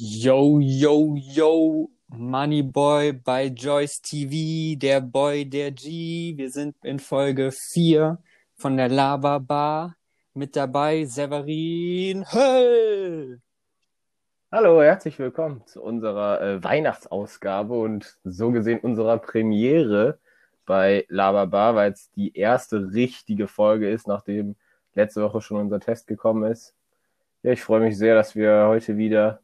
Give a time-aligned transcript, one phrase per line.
[0.00, 6.34] Yo, yo, yo, Moneyboy bei Joyce TV, der Boy, der G.
[6.36, 8.16] Wir sind in Folge 4
[8.54, 9.96] von der Lava Bar.
[10.34, 13.40] Mit dabei Severin Höll.
[14.52, 20.20] Hallo, herzlich willkommen zu unserer äh, Weihnachtsausgabe und so gesehen unserer Premiere
[20.64, 24.54] bei Lava Bar, weil es die erste richtige Folge ist, nachdem
[24.94, 26.76] letzte Woche schon unser Test gekommen ist.
[27.42, 29.40] Ja, ich freue mich sehr, dass wir heute wieder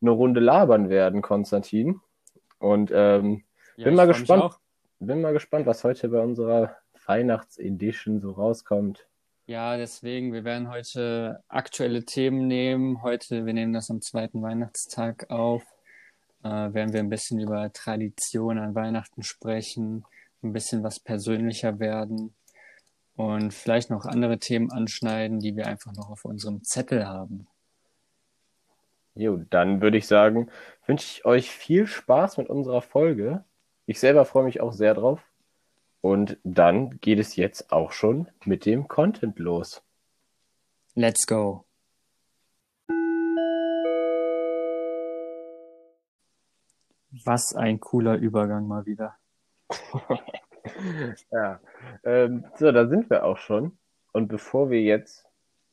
[0.00, 2.00] eine Runde labern werden, Konstantin.
[2.58, 3.44] Und ähm,
[3.76, 4.54] Ja, bin mal gespannt,
[4.98, 9.06] bin mal gespannt, was heute bei unserer Weihnachtsedition so rauskommt.
[9.46, 13.02] Ja, deswegen, wir werden heute aktuelle Themen nehmen.
[13.02, 15.62] Heute, wir nehmen das am zweiten Weihnachtstag auf.
[16.42, 20.04] Äh, werden wir ein bisschen über Tradition an Weihnachten sprechen,
[20.42, 22.34] ein bisschen was persönlicher werden
[23.16, 27.48] und vielleicht noch andere Themen anschneiden, die wir einfach noch auf unserem Zettel haben.
[29.18, 30.48] Jo, dann würde ich sagen,
[30.86, 33.44] wünsche ich euch viel Spaß mit unserer Folge.
[33.84, 35.20] Ich selber freue mich auch sehr drauf.
[36.00, 39.82] Und dann geht es jetzt auch schon mit dem Content los.
[40.94, 41.64] Let's go.
[47.24, 49.16] Was ein cooler Übergang mal wieder.
[51.32, 51.60] Ja,
[52.04, 53.78] ähm, so, da sind wir auch schon.
[54.12, 55.26] Und bevor wir jetzt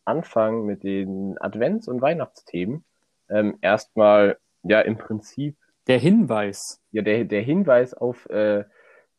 [0.06, 2.86] anfangen mit den Advents- und Weihnachtsthemen,
[3.30, 6.82] ähm, erstmal ja im Prinzip Der Hinweis.
[6.92, 8.66] ja der, der Hinweis auf äh,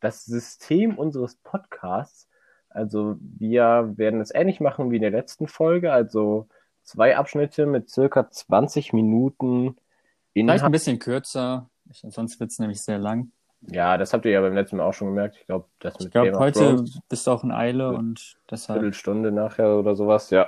[0.00, 2.28] das System unseres Podcasts.
[2.68, 6.48] Also wir werden es ähnlich machen wie in der letzten Folge, also
[6.82, 9.76] zwei Abschnitte mit circa 20 Minuten
[10.34, 13.30] Vielleicht ein bisschen kürzer, ich, sonst wird es nämlich sehr lang.
[13.62, 15.36] Ja, das habt ihr ja beim letzten Mal auch schon gemerkt.
[15.40, 18.36] Ich glaube, das Ich mit glaube, Game of heute bist du auch in Eile und
[18.50, 18.80] deshalb.
[18.80, 20.46] Viertelstunde nachher oder sowas, ja.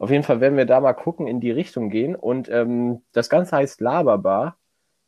[0.00, 2.16] Auf jeden Fall werden wir da mal gucken, in die Richtung gehen.
[2.16, 4.56] Und ähm, das Ganze heißt Laberbar,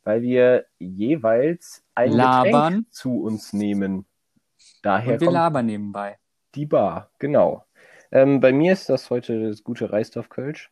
[0.03, 2.51] weil wir jeweils ein Labern.
[2.51, 4.05] Getränk zu uns nehmen.
[4.83, 6.19] Daher Und wir labern nebenbei.
[6.53, 7.65] die Bar, genau.
[8.11, 10.71] Ähm, bei mir ist das heute das gute Reisdorf-Kölsch.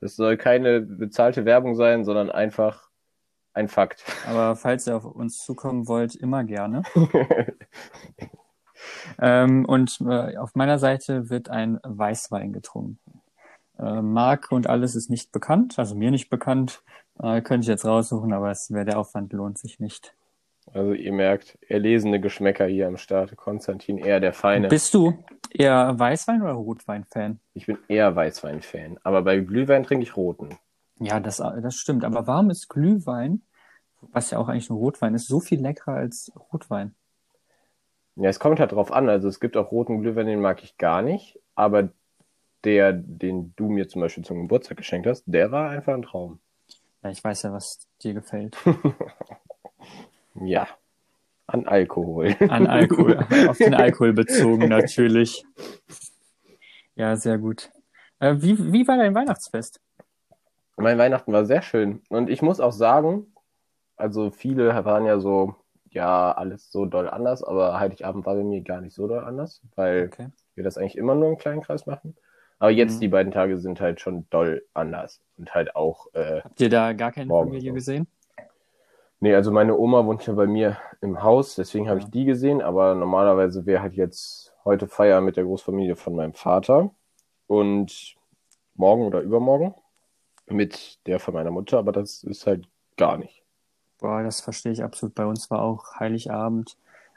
[0.00, 2.90] Das soll keine bezahlte Werbung sein, sondern einfach
[3.54, 4.04] ein Fakt.
[4.28, 6.84] Aber falls ihr auf uns zukommen wollt, immer gerne.
[9.20, 13.20] Ähm, und äh, auf meiner Seite wird ein Weißwein getrunken.
[13.78, 16.82] Äh, Marke und alles ist nicht bekannt, also mir nicht bekannt.
[17.20, 20.14] Äh, könnte ich jetzt raussuchen, aber es wäre der Aufwand lohnt sich nicht.
[20.72, 23.36] Also ihr merkt, erlesene Geschmäcker hier am Start.
[23.36, 24.68] Konstantin eher der Feine.
[24.68, 27.40] Bist du eher Weißwein oder Rotwein-Fan?
[27.54, 28.98] Ich bin eher Weißwein-Fan.
[29.02, 30.58] Aber bei Glühwein trinke ich roten.
[31.00, 32.04] Ja, das, das stimmt.
[32.04, 33.42] Aber warum ist Glühwein,
[34.00, 36.94] was ja auch eigentlich nur Rotwein ist, so viel leckerer als Rotwein?
[38.16, 39.08] Ja, es kommt halt drauf an.
[39.08, 41.40] Also es gibt auch roten Glühwein, den mag ich gar nicht.
[41.54, 41.88] Aber
[42.64, 46.40] der, den du mir zum Beispiel zum Geburtstag geschenkt hast, der war einfach ein Traum.
[47.02, 48.56] Ja, ich weiß ja, was dir gefällt.
[50.40, 50.68] Ja,
[51.46, 52.36] an Alkohol.
[52.48, 55.44] An Alkohol, auf den Alkohol bezogen natürlich.
[56.94, 57.70] Ja, sehr gut.
[58.20, 59.80] Äh, wie, wie war dein Weihnachtsfest?
[60.76, 62.02] Mein Weihnachten war sehr schön.
[62.08, 63.32] Und ich muss auch sagen,
[63.96, 65.56] also viele waren ja so,
[65.90, 69.60] ja, alles so doll anders, aber Heiligabend war bei mir gar nicht so doll anders,
[69.76, 70.28] weil Okay.
[70.54, 72.16] wir das eigentlich immer nur im kleinen Kreis machen.
[72.58, 73.00] Aber jetzt Mhm.
[73.00, 75.20] die beiden Tage sind halt schon doll anders.
[75.36, 77.74] Und halt auch, äh, Habt ihr da gar keine Familie so.
[77.74, 78.06] gesehen?
[79.20, 82.06] nee, also meine Oma wohnt ja bei mir im Haus, deswegen habe Ja.
[82.06, 86.34] ich die gesehen, aber normalerweise wäre halt jetzt heute Feier mit der Großfamilie von meinem
[86.34, 86.90] Vater
[87.46, 88.14] und
[88.74, 89.74] morgen oder übermorgen
[90.46, 93.42] mit der von meiner Mutter, aber das ist halt gar nicht.
[94.00, 95.14] Boah, das verstehe ich absolut.
[95.14, 96.76] Bei uns war auch Heiligabend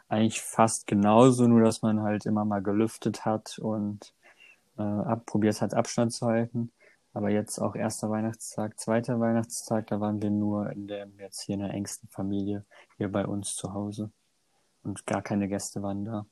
[0.09, 4.13] eigentlich fast genauso, nur dass man halt immer mal gelüftet hat und
[4.81, 6.71] äh, ab, probiert hat, Abstand zu halten.
[7.13, 11.55] Aber jetzt auch erster Weihnachtstag, zweiter Weihnachtstag, da waren wir nur in der, jetzt hier
[11.55, 12.65] in der engsten Familie,
[12.97, 14.11] hier bei uns zu Hause.
[14.83, 16.25] Und gar keine Gäste waren da.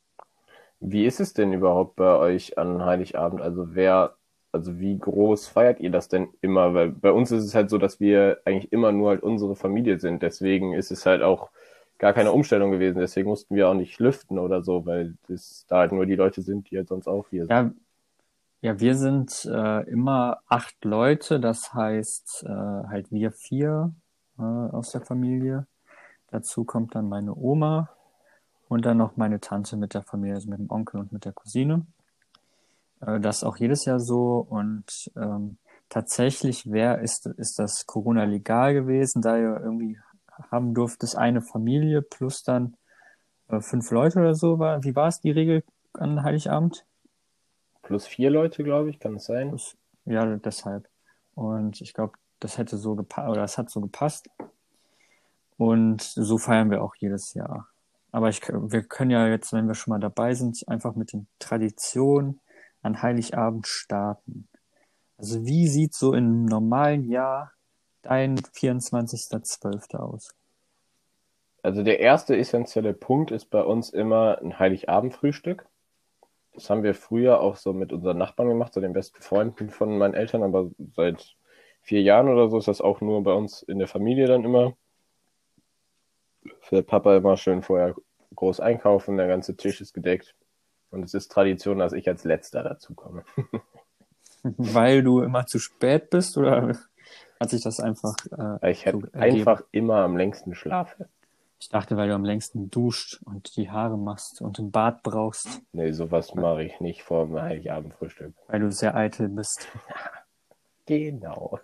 [0.79, 3.41] Wie ist es denn überhaupt bei euch an Heiligabend?
[3.41, 4.15] Also wer,
[4.53, 6.73] also wie groß feiert ihr das denn immer?
[6.73, 9.99] Weil bei uns ist es halt so, dass wir eigentlich immer nur halt unsere Familie
[9.99, 10.23] sind.
[10.23, 11.51] Deswegen ist es halt auch
[11.97, 12.99] gar keine Umstellung gewesen.
[12.99, 16.41] Deswegen mussten wir auch nicht lüften oder so, weil es da halt nur die Leute
[16.41, 17.51] sind, die halt sonst auch hier sind.
[17.51, 17.71] Ja,
[18.61, 23.93] ja, wir sind äh, immer acht Leute, das heißt äh, halt wir vier
[24.37, 25.65] äh, aus der Familie.
[26.27, 27.89] Dazu kommt dann meine Oma
[28.67, 31.33] und dann noch meine Tante mit der Familie, also mit dem Onkel und mit der
[31.33, 31.85] Cousine.
[33.01, 35.57] Äh, das auch jedes Jahr so und ähm,
[35.87, 39.97] tatsächlich wär, ist, ist das Corona legal gewesen, da ihr irgendwie
[40.51, 42.75] haben durfte es eine Familie plus dann
[43.47, 44.83] äh, fünf Leute oder so war.
[44.83, 45.63] Wie war es die Regel
[45.93, 46.85] an Heiligabend?
[47.89, 49.49] Plus vier Leute, glaube ich, kann es sein.
[49.49, 49.75] Das,
[50.05, 50.87] ja, deshalb.
[51.33, 54.29] Und ich glaube, das hätte so gepasst, oder das hat so gepasst.
[55.57, 57.67] Und so feiern wir auch jedes Jahr.
[58.11, 61.25] Aber ich, wir können ja jetzt, wenn wir schon mal dabei sind, einfach mit den
[61.39, 62.39] Traditionen
[62.83, 64.47] an Heiligabend starten.
[65.17, 67.53] Also wie sieht so im normalen Jahr
[68.03, 69.95] dein 24.12.
[69.95, 70.35] aus?
[71.63, 75.65] Also der erste essentielle Punkt ist bei uns immer ein Heiligabendfrühstück.
[76.59, 79.97] Das haben wir früher auch so mit unseren Nachbarn gemacht, so den besten Freunden von
[79.97, 81.37] meinen Eltern, aber seit
[81.81, 84.75] vier Jahren oder so ist das auch nur bei uns in der Familie dann immer.
[86.59, 87.95] Für Papa immer schön vorher
[88.35, 90.35] groß einkaufen, der ganze Tisch ist gedeckt.
[90.91, 93.23] Und es ist Tradition, dass ich als letzter dazu komme.
[94.43, 96.77] Weil du immer zu spät bist oder
[97.39, 98.15] hat sich das einfach.
[98.61, 101.07] Äh, ich hätte einfach immer am längsten schlafe.
[101.61, 105.61] Ich dachte, weil du am längsten duscht und die Haare machst und ein Bad brauchst.
[105.73, 108.33] Nee, sowas mache ich nicht vor dem Heiligabendfrühstück.
[108.47, 109.67] Weil du sehr eitel bist.
[110.85, 111.59] genau.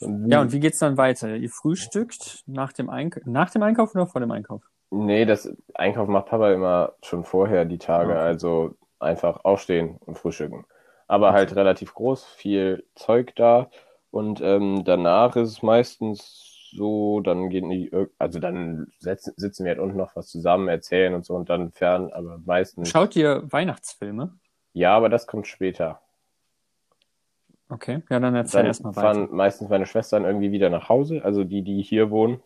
[0.00, 1.34] und ja, und wie geht's dann weiter?
[1.34, 4.62] Ihr frühstückt nach dem, Eink nach dem Einkauf oder vor dem Einkauf?
[4.90, 8.10] Nee, das Einkauf macht Papa immer schon vorher die Tage.
[8.10, 8.20] Okay.
[8.20, 10.66] Also einfach aufstehen und frühstücken.
[11.06, 13.70] Aber halt relativ groß, viel Zeug da.
[14.10, 19.80] Und ähm, danach ist es meistens so, dann gehen die, also dann sitzen wir halt
[19.80, 22.88] unten noch was zusammen, erzählen und so und dann fern, aber meistens.
[22.88, 24.34] Schaut ihr Weihnachtsfilme?
[24.72, 26.00] Ja, aber das kommt später.
[27.68, 29.14] Okay, ja, dann erzähl erstmal weiter.
[29.14, 32.42] fahren meistens meine Schwestern irgendwie wieder nach Hause, also die, die hier wohnen.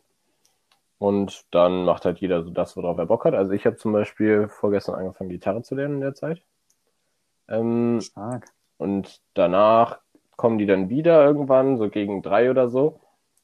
[0.99, 3.35] Und dann macht halt jeder so das, worauf er Bock hat.
[3.35, 6.43] Also ich habe zum Beispiel vorgestern angefangen, Gitarre zu lernen in der Zeit.
[7.49, 8.49] Ähm, Stark.
[8.79, 10.01] Und danach
[10.37, 13.01] kommen die dann wieder irgendwann, so gegen drei oder so.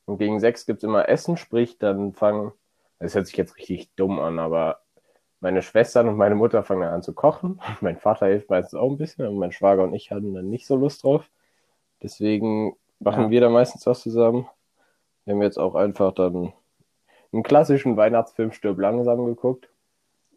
[0.06, 2.53] Und gegen sechs gibt's immer Essen, sprich, dann fangen,
[2.99, 4.81] das hört sich jetzt richtig dumm an, aber
[5.41, 7.61] meine Schwestern und meine Mutter fangen dann an zu kochen.
[7.81, 10.67] Mein Vater hilft meistens auch ein bisschen, aber mein Schwager und ich hatten dann nicht
[10.67, 11.29] so Lust drauf.
[12.03, 13.31] Deswegen machen ja.
[13.31, 14.49] wir da meistens was zusammen.
[15.25, 16.53] Wir haben jetzt auch einfach dann
[17.33, 19.69] einen klassischen Weihnachtsfilm Stirb langsam geguckt.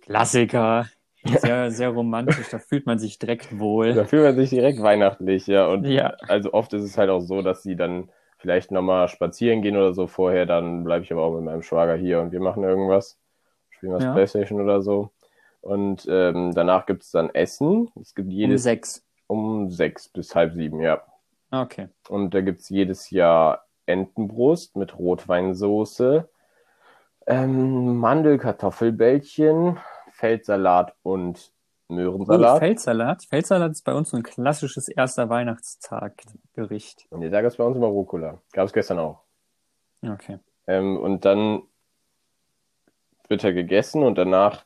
[0.02, 0.88] Klassiker.
[1.24, 3.94] Sehr, sehr romantisch, da fühlt man sich direkt wohl.
[3.94, 5.68] Da fühlt man sich direkt weihnachtlich, ja.
[5.68, 6.14] Und ja.
[6.28, 9.94] also oft ist es halt auch so, dass sie dann vielleicht nochmal spazieren gehen oder
[9.94, 13.20] so vorher, dann bleibe ich aber auch mit meinem Schwager hier und wir machen irgendwas.
[13.70, 14.14] Spielen was ja.
[14.14, 15.12] Playstation oder so.
[15.62, 17.92] Und ähm, danach gibt es dann Essen.
[18.02, 18.62] Es gibt jedes.
[18.62, 19.06] Um sechs.
[19.28, 21.04] Um sechs bis halb sieben, ja.
[21.52, 21.90] Okay.
[22.10, 26.30] Und da gibt es jedes Jahr Entenbrust mit Rotweinsoße,
[27.26, 29.78] ähm, Mandelkartoffelbällchen,
[30.12, 31.52] Feldsalat und
[31.90, 32.58] Möhrensalat.
[32.58, 33.26] Oh, Feldsalat.
[33.26, 37.08] Feldsalat ist bei uns so ein klassisches erster Weihnachtstaggericht.
[37.12, 38.42] Nee, da gab es bei uns immer Rucola.
[38.52, 39.24] Gab es gestern auch.
[40.06, 40.40] Okay.
[40.68, 41.64] Ähm, und dann
[43.30, 44.66] wird er gegessen und danach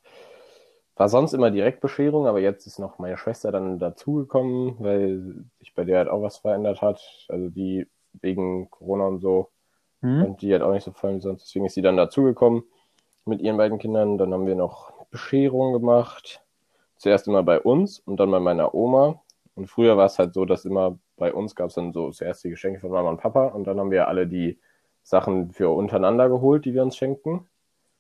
[0.96, 5.84] war sonst immer Direktbescherung, aber jetzt ist noch meine Schwester dann dazugekommen, weil sich bei
[5.84, 7.02] der halt auch was verändert hat.
[7.30, 7.88] Also die
[8.22, 9.50] wegen Corona und so.
[10.02, 10.26] Hm.
[10.26, 11.44] Und die hat auch nicht so fallen wie sonst.
[11.44, 12.64] Deswegen ist sie dann dazugekommen
[13.26, 14.18] mit ihren beiden Kindern.
[14.18, 16.42] Dann haben wir noch Bescherung gemacht
[17.02, 19.22] zuerst immer bei uns und dann bei meiner Oma.
[19.56, 22.44] Und früher war es halt so, dass immer bei uns gab es dann so zuerst
[22.44, 24.60] die Geschenke von Mama und Papa und dann haben wir alle die
[25.04, 27.48] Sachen für untereinander geholt, die wir uns schenken.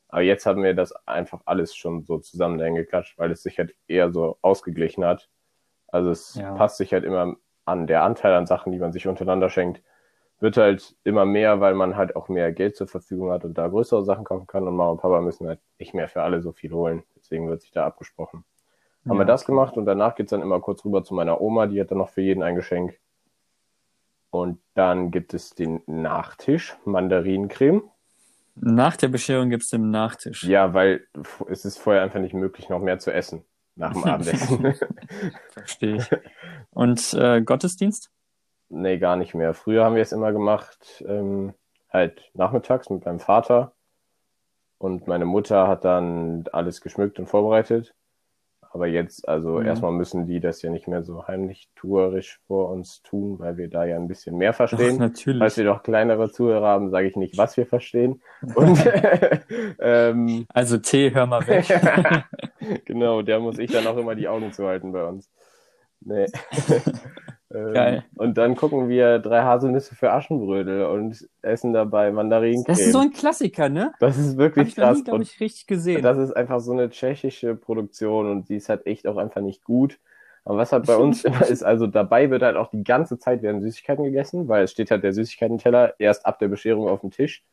[0.07, 3.57] Aber jetzt haben wir das einfach alles schon so zusammen dahin geklatscht, weil es sich
[3.57, 5.29] halt eher so ausgeglichen hat.
[5.87, 6.53] Also es ja.
[6.53, 7.87] passt sich halt immer an.
[7.87, 9.81] Der Anteil an Sachen, die man sich untereinander schenkt,
[10.39, 13.67] wird halt immer mehr, weil man halt auch mehr Geld zur Verfügung hat und da
[13.67, 16.51] größere Sachen kaufen kann und Mama und Papa müssen halt nicht mehr für alle so
[16.51, 17.03] viel holen.
[17.15, 18.43] Deswegen wird sich da abgesprochen
[19.05, 19.21] haben ja.
[19.21, 21.91] wir das gemacht und danach geht's dann immer kurz rüber zu meiner Oma, die hat
[21.91, 22.99] dann noch für jeden ein Geschenk.
[24.29, 27.83] Und dann gibt es den Nachtisch, Mandarinencreme.
[28.55, 30.43] Nach der Bescherung gibt's den Nachtisch.
[30.43, 31.07] Ja, weil
[31.49, 33.43] es ist vorher einfach nicht möglich, noch mehr zu essen
[33.75, 34.73] nach dem Abendessen.
[35.51, 36.09] Verstehe ich.
[36.71, 38.11] Und äh, Gottesdienst?
[38.69, 39.53] Nee, gar nicht mehr.
[39.53, 41.53] Früher haben wir es immer gemacht, ähm,
[41.89, 43.73] halt nachmittags mit meinem Vater.
[44.77, 47.93] Und meine Mutter hat dann alles geschmückt und vorbereitet.
[48.73, 49.65] Aber jetzt, also mhm.
[49.65, 53.69] erstmal müssen die das ja nicht mehr so heimlich tuerisch vor uns tun, weil wir
[53.69, 54.95] da ja ein bisschen mehr verstehen.
[54.95, 55.39] Ach, natürlich.
[55.39, 58.21] Falls wir doch kleinere Zuhörer haben, sage ich nicht, was wir verstehen.
[58.55, 58.79] Und,
[59.79, 61.65] ähm, also T, hör mal weg.
[62.85, 65.29] genau, der muss ich dann auch immer die Augen zuhalten bei uns.
[65.99, 66.27] Nee.
[67.53, 68.05] Ähm, Geil.
[68.15, 72.63] Und dann gucken wir drei Haselnüsse für Aschenbrödel und essen dabei Mandarinen.
[72.65, 73.93] Das ist so ein Klassiker, ne?
[73.99, 75.03] Das ist wirklich Hab ich krass.
[75.03, 76.01] Das habe ich, richtig gesehen.
[76.01, 79.63] Das ist einfach so eine tschechische Produktion und die ist halt echt auch einfach nicht
[79.63, 79.99] gut.
[80.43, 83.41] Aber was halt bei uns immer ist, also dabei wird halt auch die ganze Zeit
[83.41, 87.11] werden Süßigkeiten gegessen, weil es steht halt der Süßigkeitenteller erst ab der Bescherung auf dem
[87.11, 87.43] Tisch.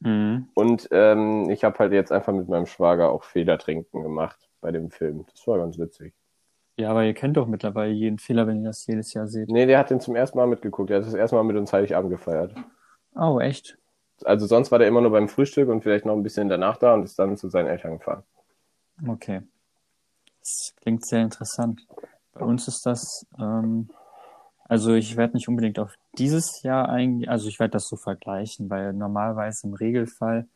[0.00, 0.48] Mhm.
[0.54, 4.90] Und ähm, ich habe halt jetzt einfach mit meinem Schwager auch Federtrinken gemacht bei dem
[4.90, 5.24] Film.
[5.30, 6.14] Das war ganz witzig.
[6.78, 9.50] Ja, aber ihr kennt doch mittlerweile jeden Fehler, wenn ihr das jedes Jahr seht.
[9.50, 10.90] Nee, der hat den zum ersten Mal mitgeguckt.
[10.90, 12.54] Der hat das erste Mal mit uns Heiligabend gefeiert.
[13.16, 13.76] Oh, echt?
[14.24, 16.94] Also sonst war der immer nur beim Frühstück und vielleicht noch ein bisschen danach da
[16.94, 18.22] und ist dann zu seinen Eltern gefahren.
[19.08, 19.42] Okay.
[20.38, 21.84] Das klingt sehr interessant.
[22.32, 23.90] Bei uns ist das, ähm,
[24.64, 28.70] also ich werde nicht unbedingt auf dieses Jahr eingehen, also ich werde das so vergleichen,
[28.70, 30.46] weil normalerweise im Regelfall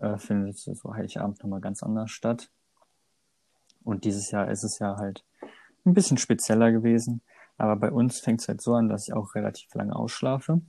[0.00, 2.50] äh, findet so Heiligabend nochmal ganz anders statt.
[3.84, 5.24] Und dieses Jahr ist es ja halt
[5.84, 7.22] ein bisschen spezieller gewesen.
[7.56, 10.60] Aber bei uns fängt es halt so an, dass ich auch relativ lange ausschlafe.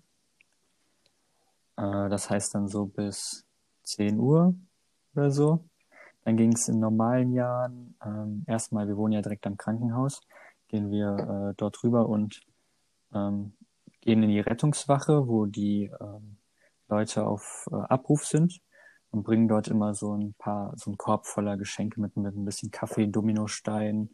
[1.77, 3.45] Äh, das heißt dann so bis
[3.83, 4.55] 10 Uhr
[5.15, 5.65] oder so.
[6.23, 10.21] Dann ging es in normalen Jahren, ähm, erstmal, wir wohnen ja direkt am Krankenhaus,
[10.67, 12.41] gehen wir äh, dort rüber und
[13.13, 13.53] ähm,
[14.01, 16.37] gehen in die Rettungswache, wo die ähm,
[16.89, 18.61] Leute auf äh, Abruf sind
[19.09, 22.45] und bringen dort immer so ein paar, so ein Korb voller Geschenke mit, mit ein
[22.45, 24.09] bisschen Kaffee, Dominostein,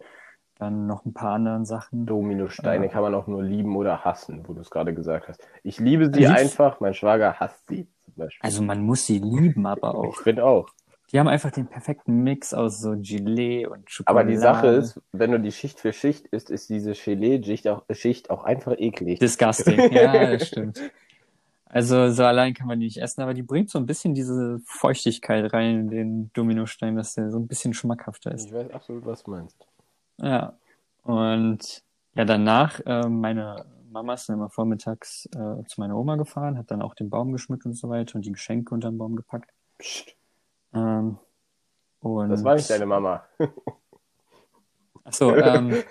[0.59, 2.05] dann noch ein paar anderen Sachen.
[2.05, 5.41] Dominosteine äh, kann man auch nur lieben oder hassen, wo du es gerade gesagt hast.
[5.63, 8.45] Ich liebe sie einfach, mein Schwager hasst sie zum Beispiel.
[8.45, 10.13] Also man muss sie lieben, aber auch.
[10.13, 10.69] Ich finde auch.
[11.11, 14.19] Die haben einfach den perfekten Mix aus so Gelee und Schokolade.
[14.19, 17.83] Aber die Sache ist, wenn du die Schicht für Schicht isst, ist diese Gelee-Schicht auch,
[17.91, 19.19] Schicht auch einfach eklig.
[19.19, 20.81] Disgusting, ja, das stimmt.
[21.69, 24.59] Also so allein kann man die nicht essen, aber die bringt so ein bisschen diese
[24.65, 28.47] Feuchtigkeit rein in den Dominostein, dass der so ein bisschen schmackhafter ist.
[28.47, 29.65] Ich weiß absolut, was du meinst.
[30.17, 30.57] Ja.
[31.03, 31.83] Und
[32.13, 36.71] ja, danach, äh, meine Mama ist dann immer vormittags äh, zu meiner Oma gefahren, hat
[36.71, 39.51] dann auch den Baum geschmückt und so weiter und die Geschenke unter den Baum gepackt.
[39.77, 40.15] Psst.
[40.73, 41.17] Ähm,
[41.99, 42.29] und...
[42.29, 43.23] Das war nicht deine Mama.
[45.03, 45.83] Achso, ähm,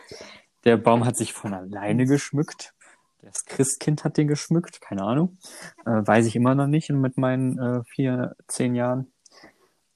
[0.65, 2.75] der Baum hat sich von alleine geschmückt.
[3.23, 5.39] Das Christkind hat den geschmückt, keine Ahnung.
[5.85, 9.11] Äh, weiß ich immer noch nicht mit meinen äh, vier, zehn Jahren.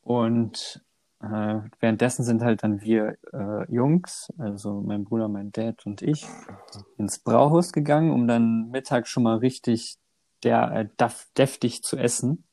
[0.02, 0.82] Und
[1.22, 6.26] äh, währenddessen sind halt dann wir äh, Jungs, also mein Bruder, mein Dad und ich,
[6.96, 9.98] ins Brauhaus gegangen, um dann Mittag schon mal richtig
[10.42, 10.88] der, äh,
[11.36, 12.44] deftig zu essen.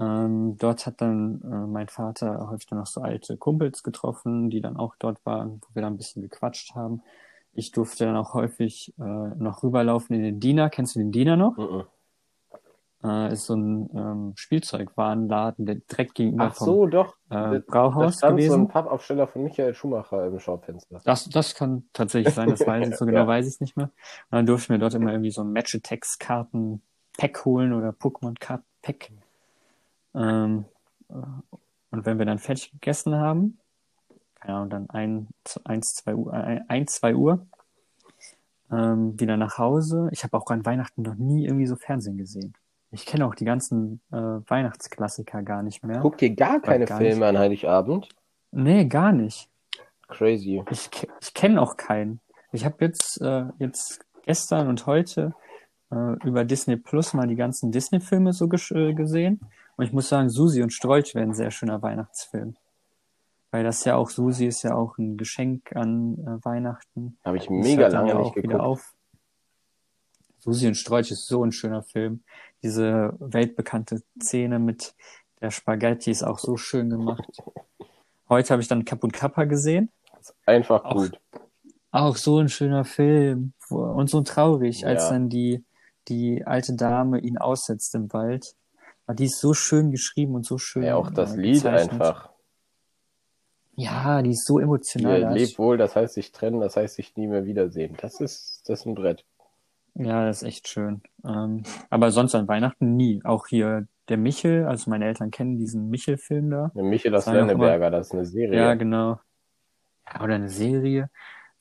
[0.00, 4.60] Ähm, dort hat dann äh, mein Vater häufig dann noch so alte Kumpels getroffen, die
[4.60, 7.02] dann auch dort waren, wo wir dann ein bisschen gequatscht haben.
[7.52, 10.68] Ich durfte dann auch häufig äh, noch rüberlaufen in den Diener.
[10.70, 11.56] Kennst du den Diener noch?
[11.56, 11.84] Uh -uh.
[13.06, 17.14] Äh, ist so ein ähm, Spielzeugwarenladen, der direkt gegenüber Ach so, vom doch.
[17.30, 18.50] Äh, Brauhaus das stand gewesen.
[18.50, 21.00] so ein Pappaufsteller von Michael Schumacher im Schaufenster.
[21.04, 23.26] Das, das kann tatsächlich sein, das weiß ich so genau, ja.
[23.28, 23.90] weiß ich nicht mehr.
[24.30, 29.12] Und dann durfte ich mir dort immer irgendwie so ein Match-Attacks-Karten-Pack holen oder Pokémon-Card-Pack.
[30.14, 30.64] Ähm,
[31.08, 31.14] äh,
[31.90, 33.60] und wenn wir dann fertig gegessen haben,
[34.40, 35.28] keine Ahnung, dann ein,
[35.64, 37.46] eins, zwei Uhr, ein, zwei Uhr
[38.72, 40.08] ähm, wieder nach Hause.
[40.10, 42.54] Ich habe auch an Weihnachten noch nie irgendwie so Fernsehen gesehen.
[42.90, 46.00] Ich kenne auch die ganzen äh, Weihnachtsklassiker gar nicht mehr.
[46.00, 48.08] Guckt ihr gar keine gar Filme an Heiligabend?
[48.52, 49.48] Nee, gar nicht.
[50.08, 50.62] Crazy.
[50.70, 50.90] Ich,
[51.20, 52.20] ich kenne auch keinen.
[52.52, 55.34] Ich habe jetzt, äh, jetzt gestern und heute
[55.90, 59.40] äh, über Disney Plus mal die ganzen Disney-Filme so äh, gesehen.
[59.76, 62.56] Und ich muss sagen, Susi und Strolch wäre ein sehr schöner Weihnachtsfilm.
[63.50, 67.18] Weil das ja auch, Susi ist ja auch ein Geschenk an äh, Weihnachten.
[67.24, 68.60] Habe ich mega lange ja nicht geguckt.
[68.60, 68.94] Auf.
[70.46, 72.22] Susi und Strolch ist so ein schöner Film.
[72.62, 74.94] Diese weltbekannte Szene mit
[75.40, 77.42] der Spaghetti ist auch so schön gemacht.
[78.28, 79.90] Heute habe ich dann Cap und Kappa gesehen.
[80.46, 81.20] einfach auch, gut.
[81.90, 83.54] Auch so ein schöner Film.
[83.68, 84.88] Und so traurig, ja.
[84.88, 85.64] als dann die,
[86.06, 88.54] die alte Dame ihn aussetzt im Wald.
[89.06, 90.84] Aber die ist so schön geschrieben und so schön.
[90.84, 92.30] Ja, auch das äh, Lied einfach.
[93.74, 95.20] Ja, die ist so emotional.
[95.20, 97.96] Ja, leb wohl, das heißt sich trennen, das heißt sich nie mehr wiedersehen.
[98.00, 99.24] Das ist, das ist ein Brett.
[99.98, 101.02] Ja, das ist echt schön.
[101.24, 103.22] Ähm, aber sonst an Weihnachten nie.
[103.24, 106.70] Auch hier der Michel, also meine Eltern kennen diesen Michel-Film da.
[106.74, 108.58] Der Michel das Lenneberger, das ist eine Serie.
[108.58, 109.18] Ja, genau.
[110.12, 111.10] Ja, oder eine Serie.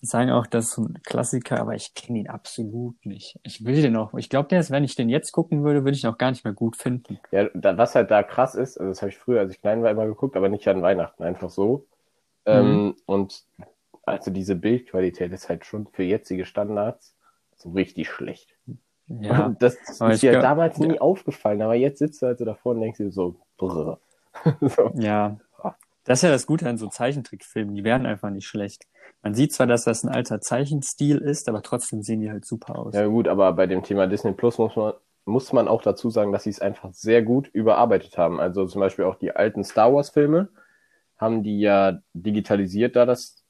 [0.02, 3.40] Die sagen auch, das ist ein Klassiker, aber ich kenne ihn absolut nicht.
[3.44, 4.14] Ich will den auch.
[4.16, 6.32] Ich glaube, der ist, wenn ich den jetzt gucken würde, würde ich ihn auch gar
[6.32, 7.20] nicht mehr gut finden.
[7.32, 9.82] Ja, da, was halt da krass ist, also das habe ich früher, als ich klein
[9.82, 11.88] war, immer geguckt, aber nicht an Weihnachten, einfach so.
[12.46, 12.54] Mhm.
[12.54, 13.46] Ähm, und
[14.04, 17.15] also diese Bildqualität ist halt schon für jetzige Standards
[17.66, 18.56] so richtig schlecht.
[19.08, 21.02] Ja, und das ist dir damals nie ja.
[21.02, 24.00] aufgefallen, aber jetzt sitzt du halt so davor und denkst dir so, brr.
[24.62, 24.92] so.
[24.96, 25.38] Ja,
[26.06, 28.86] das ist ja das Gute an so Zeichentrickfilmen, die werden einfach nicht schlecht.
[29.24, 32.78] Man sieht zwar, dass das ein alter Zeichenstil ist, aber trotzdem sehen die halt super
[32.78, 32.94] aus.
[32.94, 34.94] Ja gut, aber bei dem Thema Disney Plus muss man,
[35.26, 38.40] muss man auch dazu sagen, dass sie es einfach sehr gut überarbeitet haben.
[38.40, 40.50] Also zum Beispiel auch die alten Star Wars Filme
[41.18, 43.44] haben die ja digitalisiert, da das,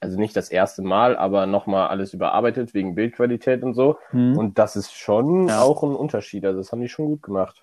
[0.00, 3.98] also nicht das erste Mal, aber nochmal alles überarbeitet wegen Bildqualität und so.
[4.10, 4.36] Hm.
[4.36, 5.60] Und das ist schon ja.
[5.60, 6.44] auch ein Unterschied.
[6.44, 7.62] Also das haben die schon gut gemacht.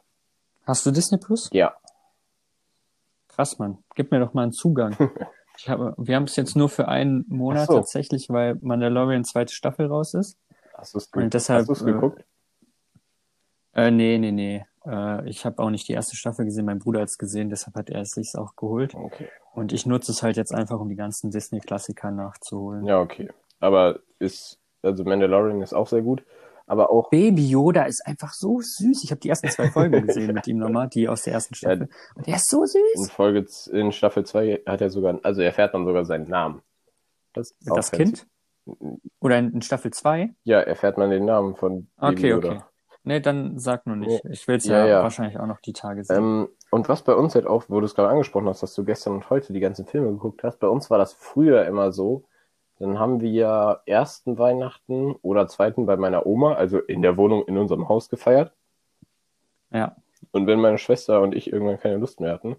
[0.65, 1.50] Hast du Disney Plus?
[1.51, 1.75] Ja.
[3.27, 3.79] Krass, Mann.
[3.96, 4.96] Gib mir doch mal einen Zugang.
[5.60, 7.74] Ich habe, wir haben es jetzt nur für einen Monat so.
[7.74, 10.38] tatsächlich, weil Mandalorian zweite Staffel raus ist.
[10.75, 12.24] Hast du es Und deshalb, hast du's äh, geguckt?
[13.74, 14.65] Äh, nee, nee, nee.
[14.88, 17.75] Äh, ich habe auch nicht die erste Staffel gesehen, mein Bruder hat es gesehen, deshalb
[17.75, 18.96] hat er es sich auch geholt.
[18.96, 19.27] Okay.
[19.53, 22.86] Und ich nutze es halt jetzt einfach, um die ganzen Disney-Klassiker nachzuholen.
[22.86, 23.29] Ja, okay.
[23.60, 26.24] Aber ist, also Mandalorian ist auch sehr gut.
[26.70, 29.03] Aber auch, Baby Yoda ist einfach so süß.
[29.03, 31.88] Ich habe die ersten zwei Folgen gesehen mit ihm nochmal, die aus der ersten Staffel.
[32.15, 33.10] Und der ist so in süß.
[33.12, 36.62] Folge, z- in Staffel 2 hat er sogar, also er erfährt dann sogar seinen Namen.
[37.34, 37.91] Das, Das.
[37.91, 38.27] Kind?
[39.22, 40.34] Oder in, in Staffel 2?
[40.44, 42.50] Ja, erfährt man den Namen von Baby Okay, Yoda.
[42.50, 42.62] okay.
[43.08, 44.26] Nee, dann sag nur nicht.
[44.26, 45.04] Ich will es ja, Ja, ja.
[45.04, 46.18] wahrscheinlich auch noch die Tage sehen.
[46.18, 48.84] Ähm, und was bei uns halt auch, wo du es gerade angesprochen hast, dass du
[48.84, 52.26] gestern und heute die ganzen Filme geguckt hast, bei uns war das früher immer so.
[52.80, 57.46] Dann haben wir ja ersten Weihnachten oder zweiten bei meiner Oma, also in der Wohnung
[57.48, 58.52] in unserem Haus gefeiert.
[59.72, 59.96] ja.
[60.32, 62.58] Und wenn meine Schwester und ich irgendwann keine Lust mehr hatten,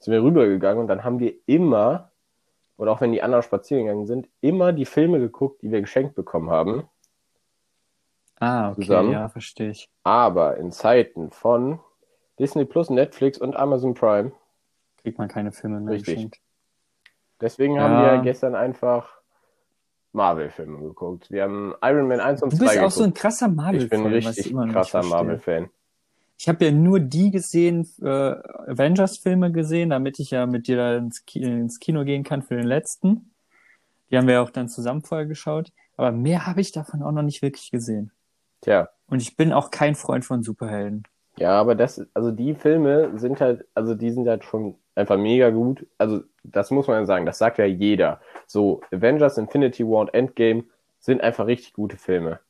[0.00, 2.10] sind wir rübergegangen und dann haben wir immer,
[2.76, 6.14] oder auch wenn die anderen spazieren gegangen sind, immer die Filme geguckt, die wir geschenkt
[6.14, 6.88] bekommen haben.
[8.42, 9.12] Ah, okay, Zusammen.
[9.12, 9.88] ja, verstehe ich.
[10.02, 11.78] Aber in Zeiten von
[12.40, 14.32] Disney Plus, Netflix und Amazon Prime.
[15.02, 16.14] Kriegt man keine Filme mehr Richtig.
[16.16, 16.40] geschenkt.
[17.40, 17.82] Deswegen Ja.
[17.82, 19.08] haben wir gestern einfach
[20.12, 21.30] Marvel-Filme geguckt.
[21.30, 22.92] Wir haben Iron Man 1 und Du 2 bist auch geguckt.
[22.94, 25.02] so ein krasser Marvel-Fan, ich bin richtig ich immer noch krasser.
[25.04, 25.70] Marvel-Fan.
[26.38, 30.96] Ich habe ja nur die gesehen, äh, Avengers-Filme gesehen, damit ich ja mit dir da
[30.96, 33.30] ins, Ki ins Kino gehen kann für den letzten.
[34.10, 35.72] Die haben wir ja auch dann zusammen vorher geschaut.
[35.96, 38.10] Aber mehr habe ich davon auch noch nicht wirklich gesehen.
[38.62, 41.04] Tja, Und ich bin auch kein Freund von Superhelden.
[41.36, 45.50] ja, aber das, also die Filme sind halt, also die sind halt schon einfach mega
[45.50, 45.86] gut.
[45.98, 48.20] Also das muss man ja sagen, das sagt ja jeder.
[48.46, 50.64] So, Avengers, Infinity War und Endgame
[51.00, 52.40] sind einfach richtig gute Filme.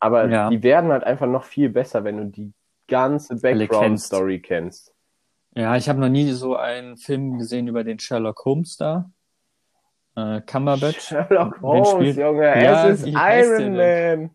[0.00, 0.50] Aber Ja.
[0.50, 2.52] die werden halt einfach noch viel besser, wenn du die
[2.88, 3.36] ganze.
[3.36, 4.94] Background-Story kennst.
[5.54, 9.10] Ja, ich habe noch nie so einen Film gesehen über den Sherlock Holmes da.
[10.16, 11.00] Äh, Cumberbatch.
[11.00, 14.30] Sherlock Holmes, Junge, Ja, es ist Iron Man.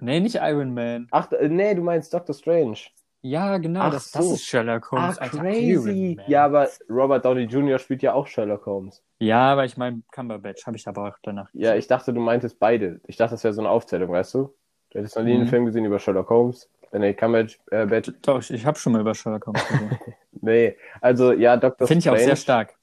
[0.00, 1.08] Nee, nicht Iron Man.
[1.10, 2.76] Ach, äh, nee, du meinst Doctor Strange.
[3.24, 4.34] Ja, genau, Ach das, das so.
[4.34, 5.16] ist Sherlock Holmes.
[5.20, 6.18] Ach, crazy.
[6.26, 7.78] Ja, aber Robert Downey Jr.
[7.78, 9.00] spielt ja auch Sherlock Holmes.
[9.20, 11.48] Ja, aber ich meine Cumberbatch habe ich aber auch danach.
[11.52, 13.00] Ja, ich dachte, du meintest beide.
[13.06, 14.52] Ich dachte, das wäre so eine Aufzählung, weißt du?
[14.90, 15.48] Du hättest noch nie einen Mhm.
[15.48, 16.68] Film gesehen über Sherlock Holmes.
[16.90, 18.12] Äh, Nee, Cumberbatch, äh, Batch.
[18.22, 19.98] Doch, ich, habe schon mal über Sherlock Holmes gesehen.
[20.44, 22.26] Nee, also ja, Doctor Finde ich auch Strange.
[22.26, 22.74] sehr stark.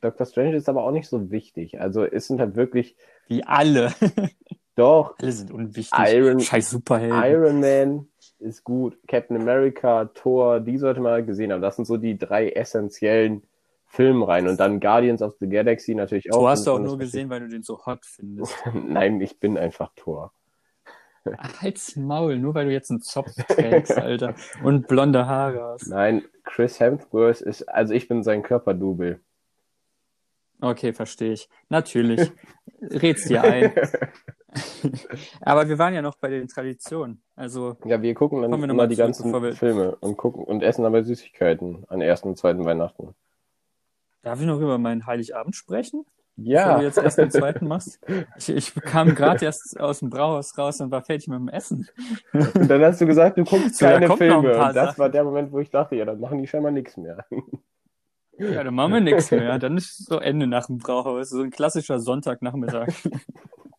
[0.00, 1.80] Doctor Strange ist aber auch nicht so wichtig.
[1.80, 2.94] Also es sind halt wirklich,
[3.26, 3.92] Wie alle.
[4.78, 5.98] doch, alle sind unwichtig.
[5.98, 7.22] Iron- Scheiß Superhelden.
[7.24, 11.60] Iron Man ist gut, Captain America, Thor, die sollte man halt gesehen haben.
[11.62, 13.42] Das sind so die drei essentiellen
[13.86, 14.46] Filmreihen.
[14.48, 16.46] Und dann Guardians of the Galaxy natürlich auch.
[16.46, 18.54] hast du auch Und das nur gesehen, weil du den so hot findest.
[18.74, 20.32] Nein, ich bin einfach Thor.
[21.60, 24.34] Halt's Maul, nur weil du jetzt einen Zopf trägst, Alter.
[24.62, 25.88] Und blonde Haare hast.
[25.88, 29.20] Nein, Chris Hemsworth ist, also ich bin sein Körperdouble.
[30.60, 31.48] Okay, verstehe ich.
[31.68, 32.30] Natürlich.
[32.80, 33.72] Red's dir ein.
[35.40, 37.22] Aber wir waren ja noch bei den Traditionen.
[37.36, 41.02] Also, Ja, wir gucken dann wir immer die ganzen Filme und gucken und essen dabei
[41.02, 43.14] Süßigkeiten an ersten und zweiten Weihnachten.
[44.22, 46.04] darf ich noch über meinen Heiligabend sprechen?
[46.40, 47.98] Ja, du jetzt erst den zweiten machst?
[48.36, 51.88] Ich, ich kam gerade erst aus dem Brauhaus raus und war fertig mit dem Essen.
[52.32, 54.50] und dann hast du gesagt, du guckst So, keine Filme.
[54.52, 54.98] Und das Sachen.
[54.98, 57.24] war der Moment, wo ich dachte, ja, dann machen die scheinbar nichts mehr.
[58.38, 59.58] Ja, dann machen wir nichts mehr.
[59.58, 61.30] Dann ist so Ende nach dem Brauhaus.
[61.30, 62.86] So ein klassischer Sonntagnachmittag.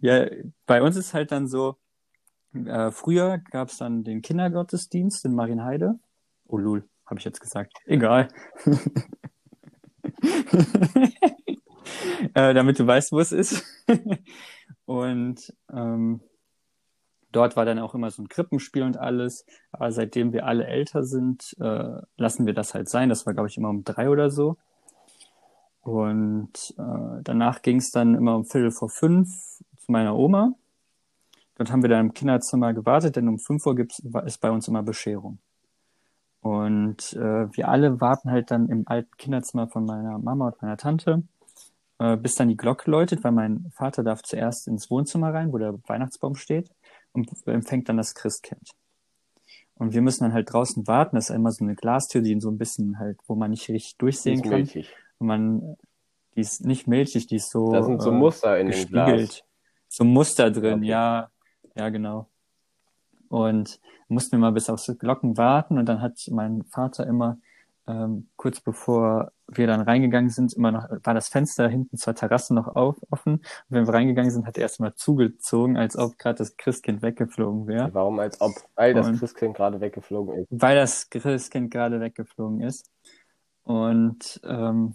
[0.00, 0.26] ja,
[0.66, 1.76] bei uns ist halt dann so,
[2.54, 5.98] äh, früher gab es dann den Kindergottesdienst in Marienheide.
[6.46, 7.72] Oh lul, habe ich jetzt gesagt.
[7.86, 8.28] Egal.
[12.34, 13.64] äh, damit du weißt, wo es ist.
[14.84, 16.20] und ähm,
[17.32, 19.46] dort war dann auch immer so ein Krippenspiel und alles.
[19.72, 23.08] Aber seitdem wir alle älter sind, äh, lassen wir das halt sein.
[23.08, 24.56] Das war, glaube ich, immer um drei oder so.
[25.84, 29.28] Und äh, danach ging es dann immer um Viertel vor fünf
[29.76, 30.54] zu meiner Oma.
[31.56, 34.66] Dort haben wir dann im Kinderzimmer gewartet, denn um fünf Uhr gibt's, ist bei uns
[34.66, 35.38] immer Bescherung.
[36.40, 40.78] Und äh, wir alle warten halt dann im alten Kinderzimmer von meiner Mama und meiner
[40.78, 41.22] Tante,
[41.98, 45.58] äh, bis dann die Glocke läutet, weil mein Vater darf zuerst ins Wohnzimmer rein, wo
[45.58, 46.70] der Weihnachtsbaum steht,
[47.12, 48.70] und empfängt dann das Christkind.
[49.76, 51.16] Und wir müssen dann halt draußen warten.
[51.16, 53.96] Das ist immer so eine Glastür, die so ein bisschen halt, wo man nicht richtig
[53.98, 54.50] durchsehen kann.
[54.50, 54.88] milchig.
[55.24, 55.76] Man,
[56.34, 58.88] die ist nicht milchig, die ist so, Da sind so äh, Muster in dem.
[58.88, 59.42] Glas.
[59.88, 60.86] So Muster drin, Okay.
[60.88, 61.30] ja,
[61.76, 62.28] ja, genau.
[63.28, 67.38] Und mussten wir mal bis aufs Glocken warten und dann hat mein Vater immer,
[67.86, 72.54] ähm, kurz bevor wir dann reingegangen sind, immer noch, war das Fenster hinten zur Terrasse
[72.54, 73.34] noch auf, offen.
[73.34, 77.66] Und wenn wir reingegangen sind, hat er erstmal zugezogen, als ob gerade das Christkind weggeflogen
[77.66, 77.92] wäre.
[77.92, 80.46] Warum als ob, weil das Und- Christkind gerade weggeflogen ist.
[80.50, 82.90] Weil das Christkind gerade weggeflogen ist.
[83.64, 84.94] Und ähm,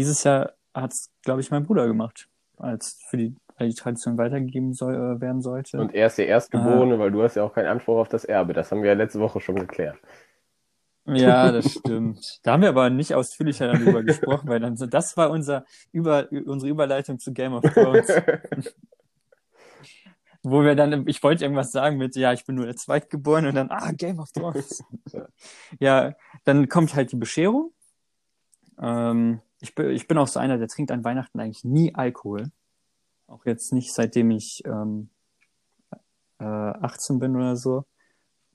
[0.00, 4.16] dieses Jahr hat es, glaube ich, mein Bruder gemacht, als für die, weil die Tradition
[4.16, 5.78] weitergegeben soll, äh, werden sollte.
[5.78, 8.54] Und er ist der Erstgeborene, weil du hast ja auch keinen Anspruch auf das Erbe.
[8.54, 9.98] Das haben wir ja letzte Woche schon geklärt.
[11.04, 12.40] Ja, das stimmt.
[12.42, 16.70] Da haben wir aber nicht ausführlicher darüber gesprochen, weil dann das war unser Über, unsere
[16.70, 18.08] Überleitung zu Game of Thrones.
[20.42, 23.56] Wo wir dann, ich wollte irgendwas sagen mit, ja, ich bin nur der Zweitgeborene und
[23.56, 24.82] dann, ah, Game of Thrones.
[25.78, 27.74] ja, dann kommt halt die Bescherung.
[28.80, 32.50] Ähm, ich, bin, ich bin auch so einer, der trinkt an Weihnachten eigentlich nie Alkohol.
[33.26, 35.10] Auch jetzt nicht, seitdem ich ähm,
[36.40, 37.84] äh, 18 bin oder so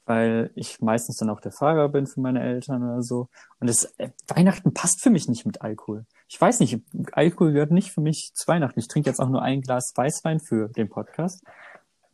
[0.06, 3.28] weil ich meistens dann auch der Fahrer bin für meine Eltern oder so.
[3.60, 6.06] Und das äh, Weihnachten passt für mich nicht mit Alkohol.
[6.28, 6.80] Ich weiß nicht,
[7.12, 8.80] Alkohol gehört nicht für mich zu Weihnachten.
[8.80, 11.44] Ich trinke jetzt auch nur ein Glas Weißwein für den Podcast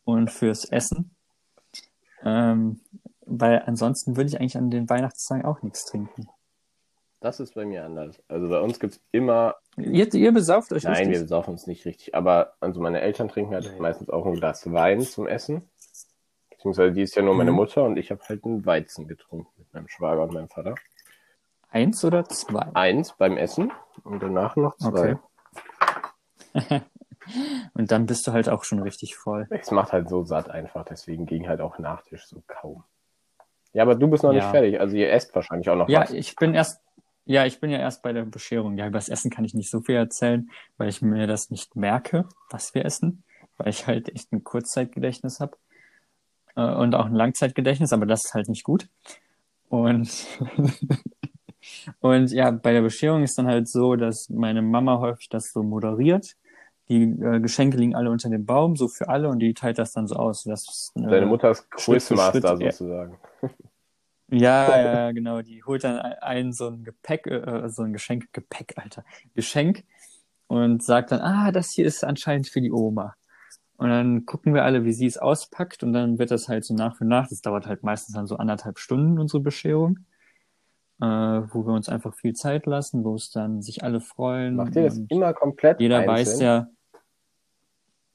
[0.04, 1.14] und fürs Essen.
[2.24, 2.80] Ähm,
[3.26, 6.28] weil ansonsten würde ich eigentlich an den Weihnachtstagen auch nichts trinken.
[7.22, 8.20] Das ist bei mir anders.
[8.28, 9.54] Also bei uns gibt's immer.
[9.76, 11.12] Ihr, ihr besauft euch Nein, richtig?
[11.12, 12.14] wir besaufen uns nicht richtig.
[12.14, 15.70] Aber also meine Eltern trinken halt meistens auch ein Glas Wein zum Essen.
[16.50, 17.56] Beziehungsweise die ist ja nur meine Mhm.
[17.56, 20.74] Mutter und ich habe halt einen Weizen getrunken mit meinem Schwager und meinem Vater.
[21.70, 22.66] Eins oder zwei?
[22.74, 23.72] Eins beim Essen
[24.04, 25.16] und danach noch zwei.
[26.54, 26.80] Okay.
[27.74, 29.46] Und dann bist du halt auch schon richtig voll.
[29.50, 32.82] Es macht halt so satt einfach, deswegen ging halt auch Nachtisch so kaum.
[33.72, 34.50] Ja, aber du bist noch nicht Ja.
[34.50, 36.10] fertig, also ihr esst wahrscheinlich auch noch Ja, was.
[36.10, 36.81] ich bin erst,
[37.24, 38.76] ja, ich bin ja erst bei der Bescherung.
[38.76, 41.76] Ja, über das Essen kann ich nicht so viel erzählen, weil ich mir das nicht
[41.76, 43.22] merke, was wir essen,
[43.56, 45.56] weil ich halt echt ein Kurzzeitgedächtnis habe
[46.56, 48.88] äh, und auch ein Langzeitgedächtnis, aber das ist halt nicht gut.
[49.68, 50.10] Und
[52.00, 55.62] und ja, bei der Bescherung ist dann halt so, dass meine Mama häufig das so
[55.62, 56.36] moderiert.
[56.88, 59.92] Die äh, Geschenke liegen alle unter dem Baum, so für alle, und die teilt das
[59.92, 60.42] dann so aus.
[60.42, 63.16] Das, äh, Deine Mutter ist Quizmaster sozusagen.
[64.32, 65.42] Ja, ja, genau.
[65.42, 69.84] Die holt dann ein, ein so ein Gepäck, äh, so ein Geschenk, Gepäck, Alter, Geschenk
[70.46, 73.14] und sagt dann, ah, das hier ist anscheinend für die Oma.
[73.76, 76.74] Und dann gucken wir alle, wie sie es auspackt und dann wird das halt so
[76.74, 77.28] nach und nach.
[77.28, 79.98] Das dauert halt meistens dann so anderthalb Stunden, unsere Bescherung,
[81.00, 84.56] äh, wo wir uns einfach viel Zeit lassen, wo es dann sich alle freuen.
[84.56, 86.16] Macht ihr das immer komplett jeder einzeln?
[86.16, 86.68] weiß ja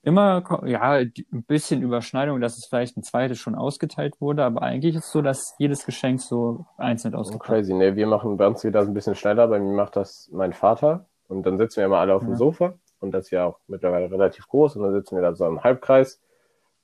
[0.03, 1.13] immer, ja, ein
[1.47, 5.21] bisschen Überschneidung, dass es vielleicht ein zweites schon ausgeteilt wurde, aber eigentlich ist es so,
[5.21, 7.95] dass jedes Geschenk so einzeln Oh, ausgepackt crazy, ne?
[7.95, 11.07] Wir machen, bei uns geht das ein bisschen schneller, bei mir macht das mein Vater
[11.27, 12.37] und dann sitzen wir immer alle auf dem Ja.
[12.37, 15.45] Sofa und das ist ja auch mittlerweile relativ groß und dann sitzen wir da so
[15.47, 16.21] im Halbkreis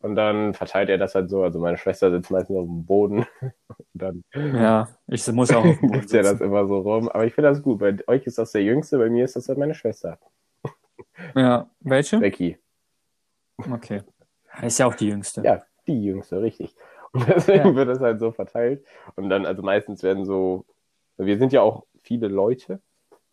[0.02, 3.26] und dann verteilt er das halt so, also meine Schwester sitzt meistens auf dem Boden
[3.42, 6.42] und dann Ja, ich muss auch auf dem Boden gibt ja das sitzen.
[6.42, 9.10] immer so rum, aber ich finde das gut, bei euch ist das der Jüngste, bei
[9.10, 10.20] mir ist das halt meine Schwester,
[11.36, 12.22] Ja, welche?
[12.22, 12.58] Becky.
[13.58, 14.02] Okay.
[14.62, 15.42] Ist ja auch die jüngste.
[15.44, 16.76] Ja, die Jüngste, richtig.
[17.12, 17.76] Und deswegen Ja.
[17.76, 18.86] wird es halt so verteilt.
[19.16, 20.66] Und dann, also meistens werden so,
[21.18, 22.82] wir sind ja auch viele Leute.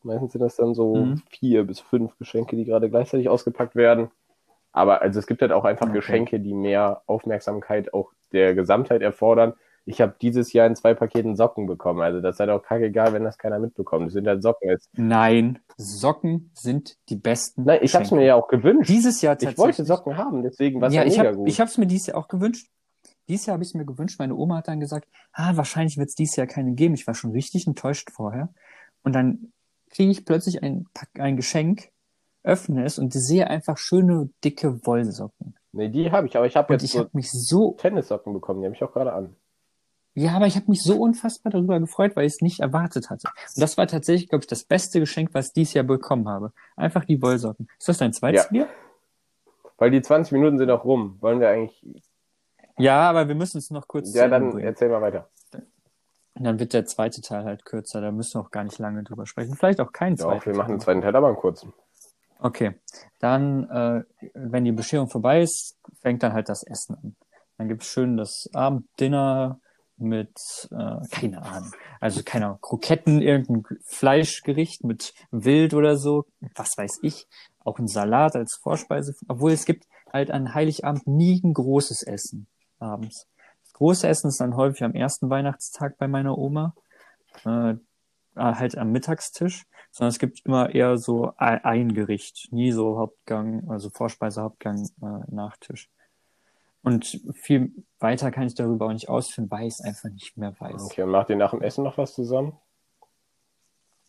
[0.02, 1.22] Meistens sind das dann so Mhm.
[1.30, 4.10] vier bis fünf Geschenke, die gerade gleichzeitig ausgepackt werden.
[4.72, 5.96] Aber also es gibt halt auch einfach Okay.
[5.96, 9.54] Geschenke, die mehr Aufmerksamkeit auch der Gesamtheit erfordern.
[9.86, 12.00] Ich habe dieses Jahr in zwei Paketen Socken bekommen.
[12.00, 14.06] Also das ist halt auch kackegal, wenn das keiner mitbekommt.
[14.06, 14.68] Das sind halt Socken.
[14.68, 14.88] Jetzt.
[14.92, 17.64] Nein, Socken sind die besten.
[17.64, 18.88] Nein, ich habe es mir ja auch gewünscht.
[18.88, 19.88] Dieses Jahr Ich wollte tatsächlich.
[19.88, 21.48] Socken haben, deswegen war es ja, ja, ich mega habe gut.
[21.48, 22.68] ich hab's mir dieses Jahr auch gewünscht.
[23.28, 24.18] Dieses Jahr habe ich es mir gewünscht.
[24.18, 26.94] Meine Oma hat dann gesagt, ah, wahrscheinlich wird es dieses Jahr keine geben.
[26.94, 28.52] Ich war schon richtig enttäuscht vorher.
[29.02, 29.52] Und dann
[29.90, 31.90] kriege ich plötzlich ein, ein Geschenk,
[32.42, 35.54] öffne es und sehe einfach schöne, dicke Wollsocken.
[35.72, 38.60] nee, die habe ich, aber ich habe jetzt ich so habe mich so, Tennissocken bekommen,
[38.60, 39.36] die habe ich auch gerade an.
[40.14, 43.28] Ja, aber ich habe mich so unfassbar darüber gefreut, weil ich es nicht erwartet hatte.
[43.54, 46.52] Und das war tatsächlich, glaube ich, das beste Geschenk, was ich dieses Jahr bekommen habe.
[46.76, 47.68] Einfach die Wollsocken.
[47.78, 48.50] Ist das dein zweites Ja.
[48.50, 48.68] Bier?
[49.78, 51.16] Weil die 20 Minuten sind auch rum.
[51.20, 51.82] Wollen wir eigentlich.
[52.76, 54.66] Ja, aber wir müssen es noch kurz Ja, dann bringen.
[54.66, 55.28] erzähl mal weiter.
[56.34, 58.00] Und dann wird der zweite Teil halt kürzer.
[58.00, 59.54] Da müssen wir auch gar nicht lange drüber sprechen.
[59.56, 61.72] Vielleicht auch keinen zweiten Doch, wir machen den zweiten Teil, aber einen kurzen.
[62.38, 62.74] Okay,
[63.18, 67.16] dann, äh, wenn die Bescherung vorbei ist, fängt dann halt das Essen an.
[67.58, 69.60] Dann gibt's schön das Abenddinner
[70.00, 76.76] mit, äh, keine Ahnung, also keine Ahnung, Kroketten, irgendein Fleischgericht mit Wild oder so, was
[76.76, 77.26] weiß ich,
[77.64, 82.46] auch ein Salat als Vorspeise, obwohl es gibt halt an Heiligabend nie ein großes Essen
[82.78, 83.26] abends.
[83.64, 86.74] Das große Essen ist dann häufig am ersten Weihnachtstag bei meiner Oma,
[87.44, 87.74] äh,
[88.36, 93.68] halt am Mittagstisch, sondern es gibt immer eher so ein ein Gericht, nie so Hauptgang,
[93.68, 95.88] also Vorspeise, Hauptgang, äh, Nachtisch.
[96.82, 100.54] Und viel weiter kann ich darüber auch nicht ausführen, weil ich es einfach nicht mehr
[100.58, 100.84] weiß.
[100.84, 102.56] Okay, und macht ihr nach dem Essen noch was zusammen?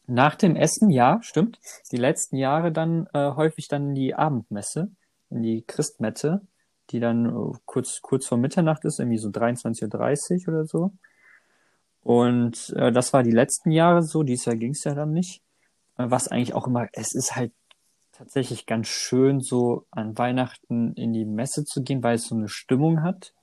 [0.08, 1.60] Nach dem Essen, ja, stimmt.
[1.92, 4.92] Die letzten Jahre dann äh, häufig dann in die Abendmesse,
[5.30, 6.42] in die Christmette,
[6.90, 10.92] die dann äh, kurz, kurz vor Mitternacht ist, irgendwie so 23.30 Uhr oder so.
[12.04, 15.42] Und äh, das war die letzten Jahre so, dieses Jahr ging es ja dann nicht.
[15.98, 17.54] Äh, was eigentlich auch immer, es ist halt
[18.12, 22.50] tatsächlich ganz schön, so an Weihnachten in die Messe zu gehen, weil es so eine
[22.50, 23.34] Stimmung hat.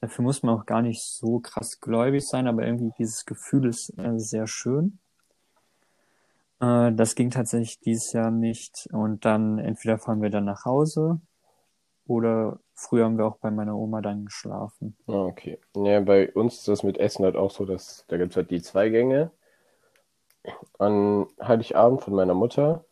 [0.00, 3.96] Dafür muss man auch gar nicht so krass gläubig sein, aber irgendwie dieses Gefühl ist
[3.98, 4.98] äh, sehr schön.
[6.60, 8.88] Äh, das ging tatsächlich dieses Jahr nicht.
[8.92, 11.20] Und dann entweder fahren wir dann nach Hause
[12.06, 14.96] oder früher haben wir auch bei meiner Oma dann geschlafen.
[15.06, 15.58] Ah, okay.
[15.74, 18.50] Ja, bei uns ist das mit Essen halt auch so, dass da gibt es halt
[18.50, 19.30] die zwei Gänge
[20.78, 22.84] an Heiligabend von meiner Mutter.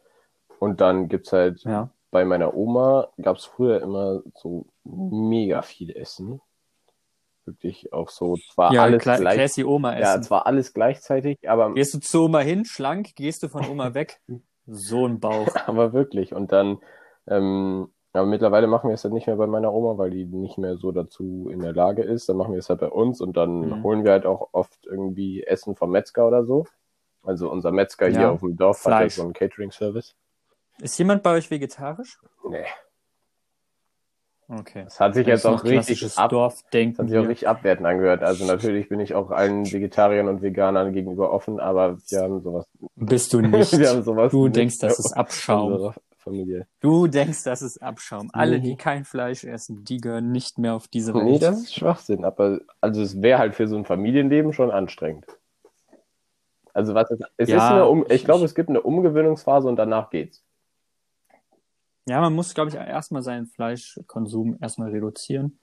[0.63, 1.91] Und dann gibt es halt Ja.
[2.13, 6.41] bei meiner Oma, gab es früher immer so mega viel Essen.
[7.47, 11.75] Wirklich auch so, zwar Ja, alles Kla gleich, Classy Oma ja, zwar alles gleichzeitig, aber,
[11.75, 14.21] Gehst du zu Oma hin, schlank, gehst du von Oma weg,
[14.69, 15.49] so ein Bauch.
[15.67, 16.33] aber wirklich.
[16.33, 16.79] Und dann,
[17.27, 20.59] ähm, aber mittlerweile machen wir es halt nicht mehr bei meiner Oma, weil die nicht
[20.59, 22.29] mehr so dazu in der Lage ist.
[22.29, 23.83] Dann machen wir es halt bei uns und dann Mhm.
[23.83, 26.67] holen wir halt auch oft irgendwie Essen vom Metzger oder so.
[27.25, 29.15] Also unser Metzger hier Ja, auf dem Dorf hat ja Fleisch.
[29.17, 30.15] so einen Catering-Service.
[30.81, 32.19] Ist jemand bei euch vegetarisch?
[32.49, 32.65] Nee,
[34.49, 34.85] Okay.
[34.85, 36.99] das hat sich Das jetzt auch richtig ab, Dorfdenken.
[36.99, 38.23] hat sich auch richtig abwertend angehört.
[38.23, 42.67] Also natürlich bin ich auch allen Vegetariern und Veganern gegenüber offen, aber wir haben sowas,
[42.97, 43.79] Bist du nicht.
[43.79, 45.95] wir haben sowas Du nicht denkst, das ist Abschaum.
[46.19, 46.67] Familie.
[46.81, 48.31] Du denkst, das ist Abschaum.
[48.33, 48.63] Alle, Mhm.
[48.63, 51.25] die kein Fleisch essen, die gehören nicht mehr auf diese Welt.
[51.25, 55.27] Nee, das ist Schwachsinn, aber also es wäre halt für so ein Familienleben schon anstrengend.
[56.75, 59.67] Also was ist, es Ja, ist eine um, ich ich- glaube, es gibt eine Umgewöhnungsphase
[59.69, 60.45] und danach geht's.
[62.09, 65.59] Ja, man muss, glaube ich, erstmal seinen Fleischkonsum erstmal reduzieren.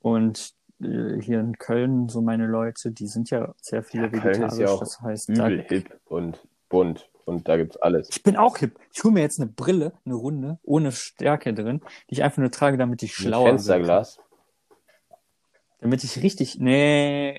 [0.00, 4.22] Und äh, hier in Köln, so meine Leute, die sind ja sehr viele Ja, Köln
[4.24, 4.58] ist vegetarisch.
[4.60, 8.08] ja auch das heißt, da, Übel hip und bunt und da gibt's alles.
[8.10, 8.78] ich bin auch hip.
[8.92, 12.50] Ich hole mir jetzt eine Brille, eine runde, ohne Stärke drin, die ich einfach nur
[12.50, 13.50] trage, damit ich schlauer wirke.
[13.56, 14.18] Fensterglas.
[15.80, 17.30] Damit ich richtig, nee,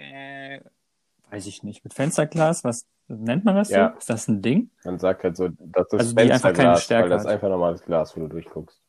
[1.32, 1.84] weiß ich nicht.
[1.84, 3.92] Mit Fensterglas, was nennt man das Ja.
[3.94, 3.98] so?
[4.00, 4.70] Ist das ein Ding?
[4.84, 7.32] Man sagt halt so, das ist Also die einfach keine Fensterglas, Stärke weil das hat.
[7.34, 8.82] einfach normales Glas, wo du durchguckst.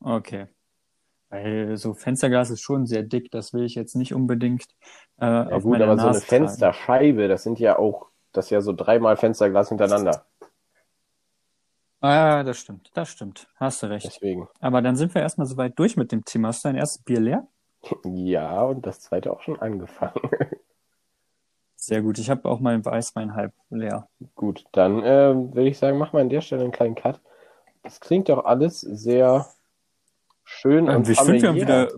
[0.00, 0.46] Okay.
[1.28, 4.64] Weil so Fensterglas ist schon sehr dick, das will ich jetzt nicht unbedingt
[5.18, 6.44] äh, Ja auf gut, aber so eine Nase tragen.
[6.46, 10.24] Fensterscheibe, das sind ja auch, das ist ja so dreimal Fensterglas hintereinander.
[12.00, 13.48] Ah, das stimmt, das stimmt.
[13.56, 14.06] Hast du recht.
[14.06, 14.46] Deswegen.
[14.60, 16.48] Aber dann sind wir erstmal soweit durch mit dem Thema.
[16.48, 17.48] Hast du dein erstes Bier leer?
[18.04, 20.14] Ja, und das zweite auch schon angefangen.
[21.86, 22.18] Sehr gut.
[22.18, 24.08] Ich habe auch mein Weißwein halb leer.
[24.34, 27.20] Gut, dann äh, würde ich sagen, mach mal an der Stelle einen kleinen Cut.
[27.84, 29.46] Das klingt doch alles sehr
[30.42, 31.92] schön und Und ich finde, wir haben wieder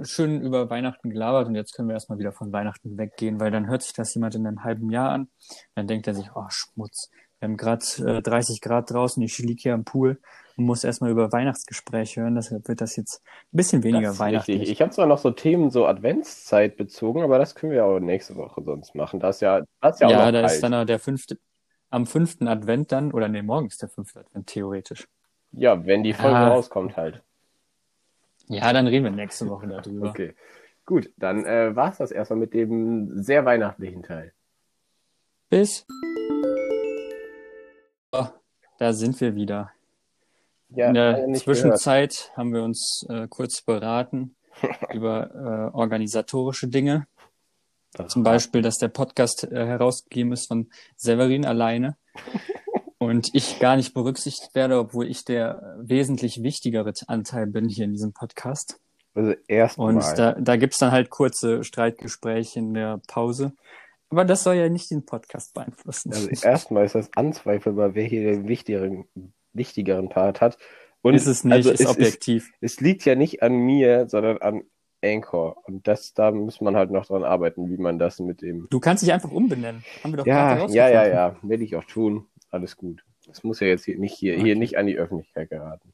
[0.00, 3.66] schön über Weihnachten gelabert und jetzt können wir erstmal wieder von Weihnachten weggehen, weil dann
[3.66, 5.28] hört sich das jemand in einem halben Jahr an.
[5.74, 7.10] Dann denkt er sich, oh, Schmutz.
[7.40, 10.18] Wir haben gerade äh, 30 Grad draußen, ich liege hier am Pool
[10.58, 12.34] und muss erstmal über Weihnachtsgespräche hören.
[12.34, 14.56] Deshalb wird das jetzt ein bisschen weniger Das weihnachtlich.
[14.60, 14.72] richtig.
[14.72, 18.34] Ich habe zwar noch so Themen so Adventszeit bezogen, aber das können wir auch nächste
[18.36, 19.20] Woche sonst machen.
[19.20, 20.52] Das ist ja, das ist ja auch Ja, noch da kalt.
[20.52, 21.38] ist dann der fünfte,
[21.90, 25.06] am fünften Advent dann, oder nee, morgen ist der fünfte Advent, theoretisch.
[25.52, 26.48] Ja, wenn die Folge Ah.
[26.48, 27.22] rauskommt halt.
[28.48, 30.10] Ja, dann reden wir nächste Woche darüber.
[30.10, 30.34] Okay.
[30.84, 34.32] Gut, dann äh, war es das erstmal mit dem sehr weihnachtlichen Teil.
[35.50, 35.86] Bis.
[38.12, 38.26] So,
[38.78, 39.70] da sind wir wieder.
[40.70, 44.36] Ja, In der Zwischenzeit haben wir uns äh, kurz beraten
[44.92, 47.06] über äh, organisatorische Dinge.
[47.92, 48.10] gehört.
[48.10, 51.96] Zum Beispiel, dass der Podcast äh, herausgegeben ist von Severin alleine
[52.98, 57.92] und ich gar nicht berücksichtigt werde, obwohl ich der wesentlich wichtigere Anteil bin hier in
[57.92, 58.78] diesem Podcast.
[59.14, 59.94] Also erstmal.
[59.94, 63.52] Und da, da gibt's dann halt kurze Streitgespräche in der Pause.
[64.10, 66.12] Aber das soll ja nicht den Podcast beeinflussen.
[66.12, 69.04] Also erstmal ist das anzweifelbar, wer hier den wichtigeren,
[69.58, 70.56] wichtigeren Part hat.
[71.02, 72.50] Und ist es nicht, also ist es, objektiv.
[72.60, 74.62] es, es liegt ja nicht an mir, sondern an
[75.04, 75.56] Anchor.
[75.66, 78.66] Und das, da muss man halt noch dran arbeiten, wie man das mit dem.
[78.70, 79.84] Du kannst dich einfach umbenennen.
[80.02, 81.36] Haben wir doch Ja, gerade ja, ja, ja.
[81.42, 82.26] Will ich auch tun.
[82.50, 83.04] Alles gut.
[83.26, 84.42] Das muss ja jetzt hier nicht hier, Okay.
[84.44, 85.92] hier nicht an die Öffentlichkeit geraten.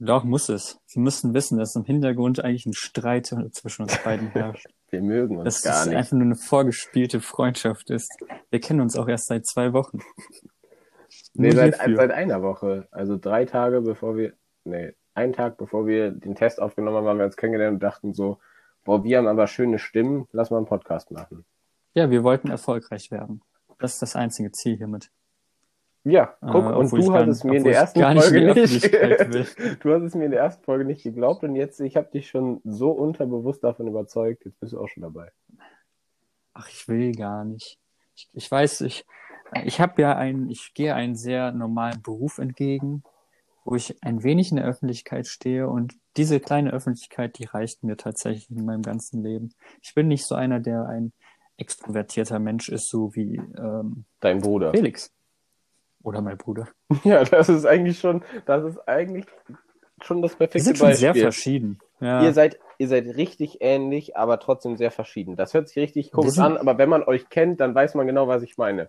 [0.00, 0.78] Doch, muss es.
[0.86, 4.66] Sie müssen wissen, dass im Hintergrund eigentlich ein Streit zwischen uns beiden herrscht.
[4.90, 5.96] Wir mögen uns Dass gar es nicht.
[5.96, 8.10] einfach nur eine vorgespielte Freundschaft ist.
[8.50, 9.98] Wir kennen uns auch erst seit zwei Wochen.
[11.38, 12.88] Nee, seit, seit einer Woche.
[12.90, 14.32] Also drei Tage bevor wir,
[14.64, 18.12] nee, einen Tag bevor wir den Test aufgenommen haben, haben wir uns kennengelernt und dachten
[18.12, 18.38] so,
[18.84, 21.44] boah, wir haben aber schöne Stimmen, lass mal einen Podcast machen.
[21.94, 23.42] Ja, wir wollten erfolgreich werden.
[23.78, 25.10] Das ist das einzige Ziel hiermit.
[26.04, 28.92] Ja, guck, Äh, und du es mir in der ersten nicht Folge nicht.
[28.92, 29.76] Will.
[29.80, 32.28] Du hast es mir in der ersten Folge nicht geglaubt und jetzt, ich habe dich
[32.28, 35.30] schon so unterbewusst davon überzeugt, jetzt bist du auch schon dabei.
[36.54, 37.78] Ach, ich will gar nicht.
[38.16, 39.04] Ich, ich weiß, ich,
[39.64, 43.02] ich habe ja einen, ich gehe einen sehr normalen Beruf entgegen,
[43.64, 47.96] wo ich ein wenig in der Öffentlichkeit stehe und diese kleine Öffentlichkeit, die reicht mir
[47.96, 49.50] tatsächlich in meinem ganzen Leben.
[49.82, 51.12] Ich bin nicht so einer, der ein
[51.58, 54.72] extrovertierter Mensch ist, so wie ähm, Dein Bruder.
[54.72, 55.12] Felix.
[56.02, 56.68] Oder mein Bruder.
[57.04, 59.26] Ja, das ist eigentlich schon, das ist eigentlich
[60.02, 61.12] schon das Wir perfekte sind schon Beispiel.
[61.12, 61.78] sehr verschieden.
[62.00, 62.22] Ja.
[62.22, 65.36] Ihr seid, ihr seid richtig ähnlich, aber trotzdem sehr verschieden.
[65.36, 68.28] Das hört sich richtig komisch an, aber wenn man euch kennt, dann weiß man genau,
[68.28, 68.88] was ich meine.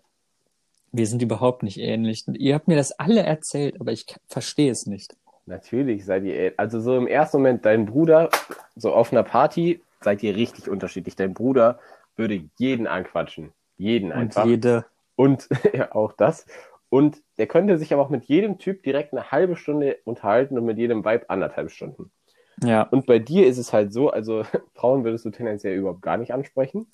[0.92, 2.26] Wir sind überhaupt nicht ähnlich.
[2.28, 5.16] Ihr habt mir das alle erzählt, aber ich verstehe es nicht.
[5.46, 8.30] Natürlich seid ihr, also so im ersten Moment, dein Bruder,
[8.76, 11.16] so auf einer Party, seid ihr richtig unterschiedlich.
[11.16, 11.80] Dein Bruder
[12.16, 13.52] würde jeden anquatschen.
[13.78, 14.46] Jeden Und einfach.
[14.46, 16.46] jede, Und ja, auch das.
[16.90, 20.66] Und der könnte sich aber auch mit jedem Typ direkt eine halbe Stunde unterhalten und
[20.66, 22.12] mit jedem Vibe anderthalb Stunden.
[22.64, 26.18] ja, Und bei dir ist es halt so, also Frauen würdest du tendenziell überhaupt gar
[26.18, 26.88] nicht ansprechen.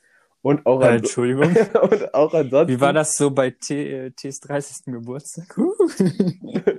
[0.46, 1.56] Und auch, äh, Entschuldigung.
[1.82, 2.68] und auch ansonsten.
[2.68, 4.94] Wie war das so bei T, äh, T's 30.
[4.94, 5.58] Geburtstag?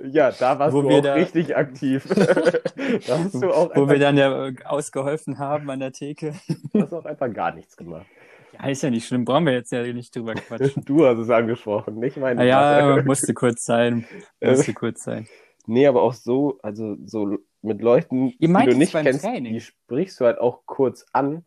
[0.09, 2.07] Ja, da warst Wo du wir auch da- richtig aktiv.
[3.07, 6.33] da hast du auch, Wo wir dann ja äh, ausgeholfen haben an der Theke.
[6.73, 8.05] hast auch einfach gar nichts gemacht.
[8.53, 10.85] Ja, ist ja nicht schlimm, brauchen wir jetzt ja nicht drüber quatschen.
[10.85, 14.05] Du hast es angesprochen, nicht meine Ah, ja, musste kurz sein.
[14.41, 15.27] Musste kurz sein.
[15.65, 19.53] Nee, aber auch so, also so mit Leuten, die du nicht kennst, Training?
[19.53, 21.43] die sprichst du halt auch kurz an,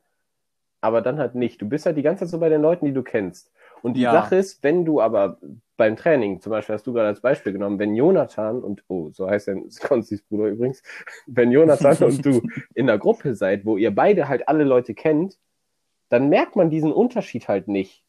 [0.80, 1.60] aber dann halt nicht.
[1.60, 3.52] Du bist halt die ganze Zeit so bei den Leuten, die du kennst.
[3.82, 4.12] Und die Ja.
[4.12, 5.38] Sache ist, wenn du aber
[5.76, 9.28] beim Training, zum Beispiel hast du gerade als Beispiel genommen, wenn Jonathan und, oh, so
[9.28, 10.82] heißt er, Konzis Bruder übrigens,
[11.26, 12.42] wenn Jonathan und du
[12.74, 15.38] in einer Gruppe seid, wo ihr beide halt alle Leute kennt,
[16.08, 18.04] dann merkt man diesen Unterschied halt nicht.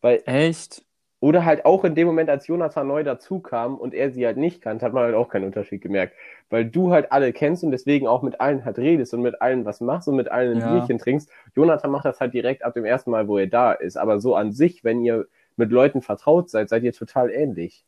[0.00, 0.84] Weil Echt?
[1.22, 4.60] Oder halt auch in dem Moment, als Jonathan neu dazukam und er sie halt nicht
[4.60, 6.14] kannte, hat man halt auch keinen Unterschied gemerkt.
[6.50, 9.64] Weil du halt alle kennst und deswegen auch mit allen halt redest und mit allen
[9.64, 10.72] was machst und mit allen ein Ja.
[10.72, 11.30] Bierchen trinkst.
[11.54, 13.96] Jonathan macht das halt direkt ab dem ersten Mal, wo er da ist.
[13.96, 17.84] Aber so an sich, wenn ihr mit Leuten vertraut seid, seid ihr total ähnlich.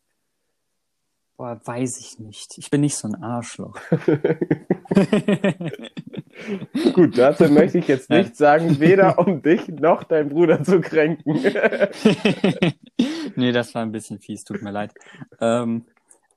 [1.36, 2.56] Boah, weiß ich nicht.
[2.56, 3.80] Ich bin nicht so ein Arschloch.
[6.92, 11.40] Gut, dazu möchte ich jetzt nichts sagen, weder um dich noch deinen Bruder zu kränken.
[13.36, 14.94] nee, das war ein bisschen fies, tut mir leid.
[15.40, 15.86] Ähm,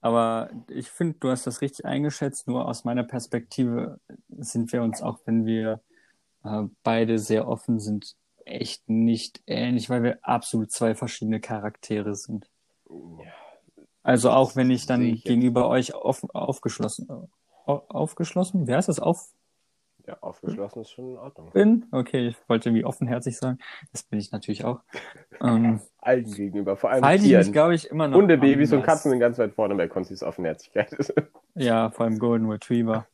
[0.02, 2.48] aber ich finde, du hast das richtig eingeschätzt.
[2.48, 4.00] Nur aus meiner Perspektive
[4.38, 5.82] sind wir uns, auch wenn wir
[6.44, 12.50] äh, beide sehr offen sind, echt nicht ähnlich, weil wir absolut zwei verschiedene Charaktere sind.
[14.04, 15.26] Also auch wenn ich dann ich jetzt.
[15.26, 17.08] gegenüber euch auf, aufgeschlossen,
[17.66, 19.00] au- aufgeschlossen, wer heißt das?
[19.00, 19.30] Auf
[20.08, 21.52] Ja, aufgeschlossen ist schon in Ordnung.
[21.52, 21.86] bin?
[21.91, 23.58] Okay, ich wollte irgendwie offenherzig sagen.
[23.91, 24.80] Das bin ich natürlich auch.
[25.41, 27.52] Ähm, Allen gegenüber, vor allem halte ich mich, Tieren.
[27.52, 28.17] glaube ich, immer noch.
[28.17, 28.93] Hundebabys und anders.
[28.96, 30.91] Katzen sind ganz weit vorne bei Konzis Offenherzigkeit.
[31.60, 33.08] Ja, vor allem Golden Retriever.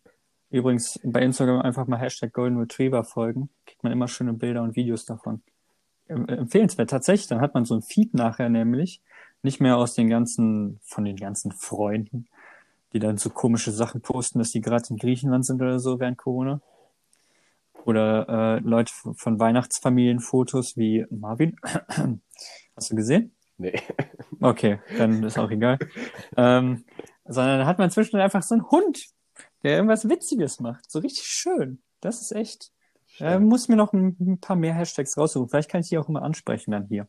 [0.50, 3.50] Übrigens bei Instagram einfach mal Hashtag Golden Retriever folgen.
[3.66, 5.42] Kriegt man immer schöne Bilder und Videos davon.
[6.10, 7.28] Em- Empfehlenswert tatsächlich.
[7.28, 9.02] Dann hat man so ein Feed nachher nämlich.
[9.44, 12.28] Nicht mehr aus den ganzen, von den ganzen Freunden,
[12.92, 16.18] die dann so komische Sachen posten, dass die gerade in Griechenland sind oder so während
[16.18, 16.60] Corona.
[17.86, 21.56] Oder äh, Leute von Weihnachtsfamilienfotos wie Marvin.
[22.76, 23.36] Hast du gesehen?
[23.58, 23.80] nee.
[24.42, 25.78] Okay, dann ist auch egal.
[26.36, 26.84] ähm,
[27.24, 29.06] sondern da hat man zwischendurch einfach so einen Hund,
[29.64, 30.92] der irgendwas Witziges macht.
[30.92, 31.82] So richtig schön.
[32.02, 32.72] Das ist echt.
[33.20, 35.48] Äh, muss mir noch ein, ein paar mehr Hashtags raussuchen.
[35.48, 37.08] Vielleicht kann ich die auch immer ansprechen dann hier.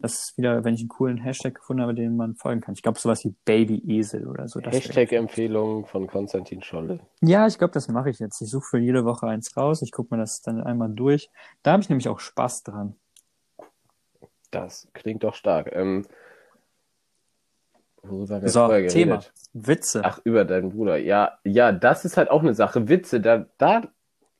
[0.00, 2.74] Das ist wieder, wenn ich einen coolen Hashtag gefunden habe, den man folgen kann.
[2.74, 4.60] Ich glaube, sowas wie Baby-Esel oder so.
[4.60, 7.00] Hashtag-Empfehlung von Konstantin Scholle.
[7.20, 8.40] Ja, ich glaube, das mache ich jetzt.
[8.40, 9.82] Ich suche für jede Woche eins raus.
[9.82, 11.30] Ich gucke mir das dann einmal durch.
[11.64, 12.94] Da habe ich nämlich auch Spaß dran.
[14.52, 15.70] Das klingt doch stark.
[15.74, 16.06] Ähm,
[18.02, 19.16] worüber wir So, vorher Thema.
[19.16, 19.32] geredet?
[19.52, 20.02] Witze.
[20.04, 20.96] Ach, über deinen Bruder.
[20.98, 22.88] Ja, ja, das ist halt auch eine Sache.
[22.88, 23.88] Witze, da, da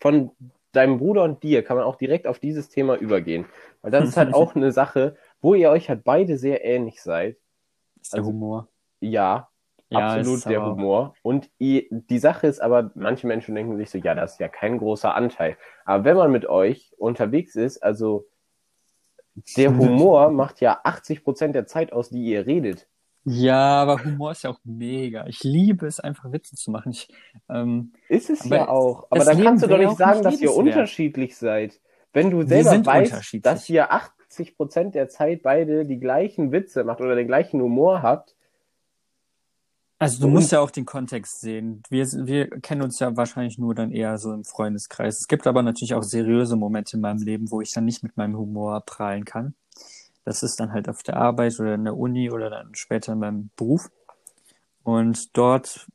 [0.00, 0.30] von
[0.72, 3.46] deinem Bruder und dir kann man auch direkt auf dieses Thema übergehen.
[3.82, 7.36] Weil das ist halt auch eine Sache, wo ihr euch halt beide sehr ähnlich seid.
[8.00, 8.68] ist der also- Humor.
[9.00, 9.48] Ja,
[9.90, 11.14] Ja, absolut der Humor.
[11.22, 14.48] Und ihr, die Sache ist aber, manche Menschen denken sich so, ja, das ist ja
[14.48, 15.56] kein großer Anteil.
[15.86, 18.26] Aber wenn man mit euch unterwegs ist, also
[19.56, 22.86] der Humor macht ja 80 Prozent der Zeit aus, die ihr redet.
[23.24, 25.26] Ja, aber Humor ist ja auch mega.
[25.26, 26.92] Ich liebe es einfach Witze zu machen.
[26.92, 27.08] Ich,
[27.48, 29.06] ähm, Ist es ja auch.
[29.10, 31.80] Aber dann Leben kannst du doch nicht sagen, nicht dass ihr unterschiedlich seid.
[32.12, 33.42] Wenn du selber weißt, unterschiedlich.
[33.42, 33.90] dass ihr
[34.30, 38.34] 80 Prozent der Zeit beide die gleichen Witze macht oder den gleichen Humor habt,
[40.00, 41.82] also du Und- musst ja auch den Kontext sehen.
[41.90, 45.18] Wir, wir kennen uns ja wahrscheinlich nur dann eher so im Freundeskreis.
[45.18, 48.16] Es gibt aber natürlich auch seriöse Momente in meinem Leben, wo ich dann nicht mit
[48.16, 49.54] meinem Humor prahlen kann.
[50.24, 53.18] Das ist dann halt auf der Arbeit oder in der Uni oder dann später in
[53.18, 53.90] meinem Beruf.
[54.84, 55.88] Und dort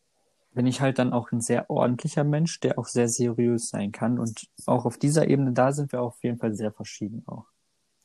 [0.51, 4.20] bin ich halt dann auch ein sehr ordentlicher Mensch, der auch sehr seriös sein kann.
[4.20, 7.45] Und auch auf dieser Ebene, da sind wir auf jeden Fall sehr verschieden auch.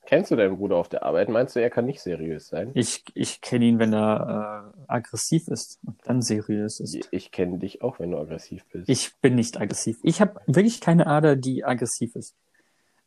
[0.08, 1.28] Kennst du deinen Bruder auf der Arbeit?
[1.28, 2.70] Meinst du, er kann nicht seriös sein?
[2.72, 6.98] Ich, ich kenne ihn, wenn er äh, aggressiv ist und dann seriös ist.
[7.10, 8.88] Ich kenne dich auch, wenn du aggressiv bist.
[8.88, 9.98] Ich bin nicht aggressiv.
[10.02, 12.34] Ich habe wirklich keine Ader, die aggressiv ist.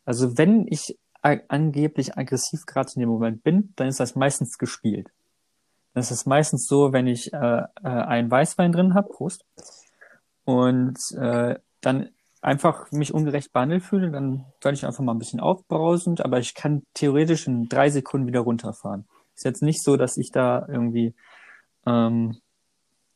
[0.04, 5.10] Also wenn ich angeblich aggressiv gerade in dem Moment bin, dann ist das meistens gespielt.
[5.94, 9.44] Das ist meistens so, wenn ich äh, äh, einen Weißwein drin habe, Prost,
[10.44, 12.10] und äh, dann
[12.42, 16.54] einfach mich ungerecht behandelt fühle, dann werde ich einfach mal ein bisschen aufbrausend, aber ich
[16.54, 19.06] kann theoretisch in drei Sekunden wieder runterfahren.
[19.34, 21.14] Ist jetzt nicht so, dass ich da irgendwie
[21.86, 22.36] ähm,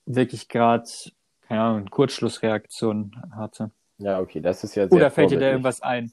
[0.06, 0.84] wirklich gerade,
[1.42, 3.72] keine Ahnung, Kurzschlussreaktion hatte.
[3.98, 6.12] Ja, okay, das ist ja sehr Oder fällt dir da irgendwas ein?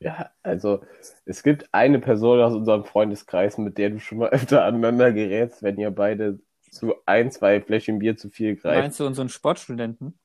[0.00, 0.82] Ja, also
[1.24, 5.62] es gibt eine Person aus unserem Freundeskreis, mit der du schon mal öfter aneinander gerätst,
[5.62, 8.80] wenn ihr beide zu ein, zwei Fläschchen Bier zu viel greift.
[8.80, 10.18] Meinst du unseren Sportstudenten?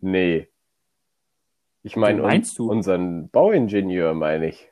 [0.00, 0.48] Nee.
[1.82, 2.20] Ich meine
[2.56, 2.70] du?
[2.70, 4.70] unseren Bauingenieur, meine ich.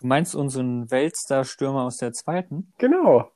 [0.00, 2.72] Du meinst unseren Weltstar-Stürmer aus der zweiten?
[2.78, 3.30] Genau.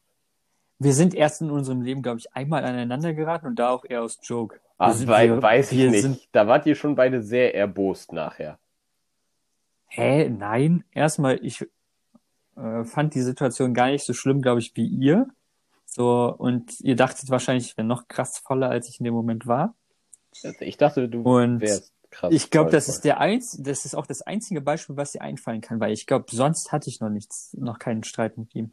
[0.79, 4.03] Wir sind erst in unserem Leben, glaube ich, einmal aneinander geraten und da auch eher
[4.03, 4.61] aus Joke.
[4.79, 6.03] Ah, sind- wei weiß ich nicht.
[6.03, 8.59] sind- Da wart ihr schon beide sehr erbost nachher.
[9.87, 10.29] Hä?
[10.29, 10.85] Nein.
[10.93, 11.65] Erstmal, ich
[12.57, 15.29] äh, fand die Situation gar nicht so schlimm, glaube ich, wie ihr.
[15.87, 19.47] So, und ihr dachtet wahrscheinlich, ich wäre noch krass voller, als ich in dem Moment
[19.47, 19.75] war.
[20.43, 22.33] Also ich dachte, du Und wärst krass.
[22.33, 25.61] Ich glaube, das ist der eins, das ist auch das einzige Beispiel, was dir einfallen
[25.61, 28.73] kann, weil ich glaube, sonst hatte ich noch nichts, noch keinen Streit mit ihm.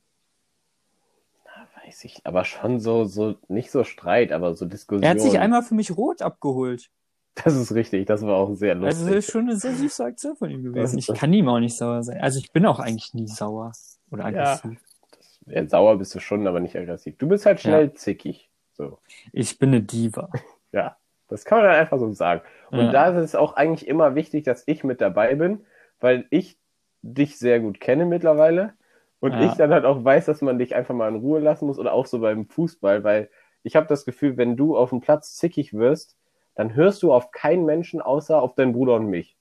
[1.86, 5.04] Weiß ich, aber schon so, so, nicht so Streit, aber so Diskussion.
[5.04, 6.90] Er hat sich einmal für mich rot abgeholt.
[7.36, 9.00] Das ist richtig, das war auch sehr lustig.
[9.00, 10.98] Also das ist schon eine sehr süße Aktion von ihm gewesen.
[11.00, 12.22] Ich kann ihm auch nicht sauer sein.
[12.22, 13.72] Also ich bin auch eigentlich nie sauer
[14.12, 14.54] oder Ja.
[14.54, 14.80] aggressiv.
[15.48, 17.18] Ja, sauer bist du schon, aber nicht aggressiv.
[17.18, 18.50] Du bist halt schnell zickig.
[18.74, 19.00] So.
[19.32, 20.30] Ich bin eine Diva.
[20.74, 20.96] Ja,
[21.32, 22.42] das kann man dann einfach so sagen.
[22.74, 22.94] Und Ja.
[22.94, 25.66] da ist es auch eigentlich immer wichtig, dass ich mit dabei bin,
[26.00, 26.60] weil ich
[27.02, 28.74] dich sehr gut kenne mittlerweile
[29.20, 29.40] und Ja.
[29.40, 31.94] ich dann halt auch weiß, dass man dich einfach mal in Ruhe lassen muss oder
[31.94, 33.30] auch so beim Fußball, weil
[33.64, 36.18] ich habe das Gefühl, wenn du auf dem Platz zickig wirst,
[36.56, 39.38] dann hörst du auf keinen Menschen außer auf deinen Bruder und mich.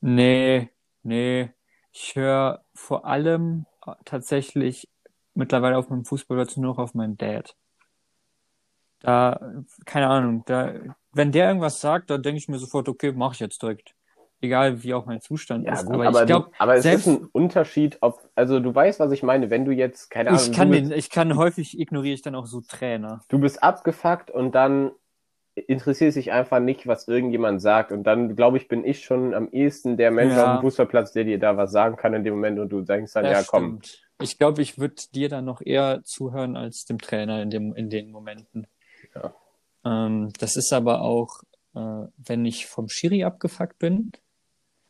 [0.00, 0.70] Nee,
[1.02, 1.50] nee.
[1.92, 3.66] Ich höre vor allem
[4.04, 4.88] tatsächlich
[5.34, 7.56] mittlerweile auf meinem Fußballplatz nur noch auf meinen Dad.
[9.00, 9.52] Da,
[9.86, 10.72] keine Ahnung, da,
[11.12, 13.94] wenn der irgendwas sagt, dann denke ich mir sofort, okay, mach ich jetzt direkt.
[14.40, 15.86] Egal wie auch mein Zustand Ja, ist.
[15.86, 19.00] gut, aber aber, ich glaube, aber es selbst- ist ein Unterschied, ob, also du weißt,
[19.00, 22.14] was ich meine, wenn du jetzt, keine Ahnung, ich kann den, ich kann häufig ignoriere
[22.14, 23.22] ich dann auch so Trainer.
[23.28, 24.92] du bist abgefuckt und dann
[25.54, 27.90] interessiert sich einfach nicht, was irgendjemand sagt.
[27.90, 30.44] Und dann, glaube ich, bin ich schon am ehesten der Mensch Ja.
[30.54, 33.12] auf dem Fußballplatz, der dir da was sagen kann in dem Moment und du denkst
[33.12, 33.80] dann, ja, Das komm.
[33.82, 34.08] stimmt.
[34.20, 37.90] Ich glaube, ich würde dir dann noch eher zuhören als dem Trainer in dem, in
[37.90, 38.68] den Momenten.
[39.22, 39.34] Ja.
[40.06, 41.40] Ähm, das ist aber auch,
[41.74, 44.10] äh, wenn ich vom Schiri abgefuckt bin.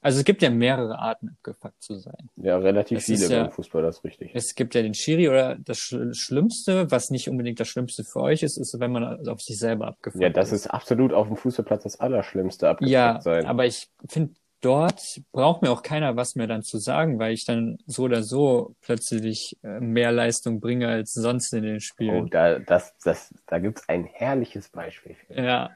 [0.01, 2.31] Also es gibt ja mehrere Arten, abgefuckt zu sein.
[2.37, 4.31] Ja, relativ Das viele ist ja- beim Fußball, das ist richtig.
[4.33, 8.20] Es gibt ja den Schiri oder das Sch Schlimmste, was nicht unbedingt das Schlimmste für
[8.20, 11.37] euch ist, ist, wenn man auf sich selber abgefuckt Ja, das ist absolut auf dem
[11.37, 13.45] Fußballplatz das Allerschlimmste, abgefuckt Ja, sein.
[13.47, 17.44] aber ich finde, dort braucht mir auch keiner was mehr dann zu sagen, weil ich
[17.44, 22.30] dann so oder so plötzlich äh, mehr Leistung bringe als sonst in den oh, Spielen.
[22.30, 25.14] da, das, das, da gibt's ein herrliches Beispiel.
[25.14, 25.40] für.
[25.40, 25.70] Ja,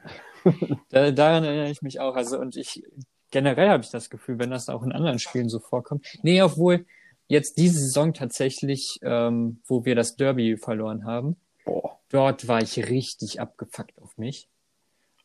[0.89, 2.15] da, daran erinnere ich mich auch.
[2.15, 2.83] Also, und ich,
[3.31, 6.05] generell habe ich das Gefühl, wenn das auch in anderen Spielen so vorkommt.
[6.21, 6.85] Nee, obwohl
[7.27, 11.99] jetzt diese Saison tatsächlich, ähm, wo wir das Derby verloren haben, Boah.
[12.09, 14.49] dort war ich richtig abgefuckt auf mich.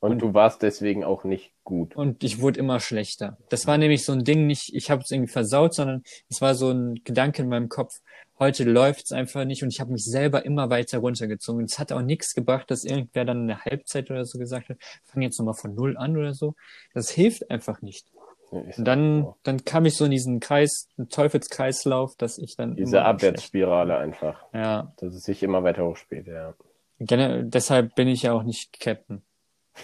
[0.00, 1.96] Und, du warst deswegen auch nicht gut.
[1.96, 3.36] Und ich wurde immer schlechter.
[3.48, 6.54] Das war nämlich so ein Ding, nicht, ich habe es irgendwie versaut, sondern es war
[6.54, 7.94] so ein Gedanke in meinem Kopf,
[8.38, 11.62] heute läuft's einfach nicht und ich habe mich selber immer weiter runtergezogen.
[11.62, 14.68] Und es hat auch nichts gebracht, dass irgendwer dann in der Halbzeit oder so gesagt
[14.68, 16.54] hat, fang jetzt nochmal von null an oder so.
[16.94, 18.06] Das hilft einfach nicht.
[18.50, 22.76] Ja, Und dann, dann kam ich so in diesen Kreis, einen Teufelskreislauf, dass ich dann
[22.76, 24.42] Diese Abwärtsspirale einfach.
[24.54, 26.54] Ja, Dass es sich immer weiter hochspielt, ja.
[27.00, 29.22] Gene deshalb bin ich ja auch nicht Captain,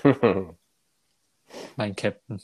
[1.77, 2.41] mein Captain.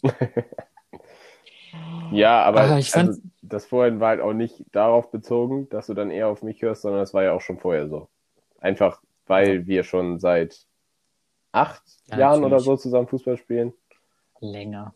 [2.11, 5.87] ja, aber Ah, ich fand- also, das vorhin war halt auch nicht darauf bezogen, dass
[5.87, 8.09] du dann eher auf mich hörst, sondern das war ja auch schon vorher so.
[8.61, 10.67] Einfach, weil wir schon seit
[11.53, 12.65] acht Ja, Jahren oder natürlich.
[12.67, 13.73] so zusammen Fußball spielen.
[14.41, 14.95] Länger.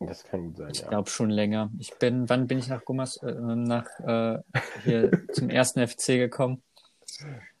[0.00, 0.88] Das kann gut sein, Ich ja.
[0.88, 1.70] glaube schon länger.
[1.78, 4.38] Ich bin, wann bin ich nach Gummers, äh, nach äh,
[4.84, 6.62] hier zum ersten FC gekommen?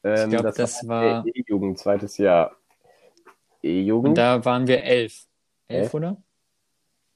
[0.04, 2.56] Ähm, glaub, das war- E-Jugend, zweites Jahr.
[3.62, 5.26] Und E-Jugend, da waren wir elf.
[5.68, 5.94] Elf, Elf?
[5.94, 6.16] oder?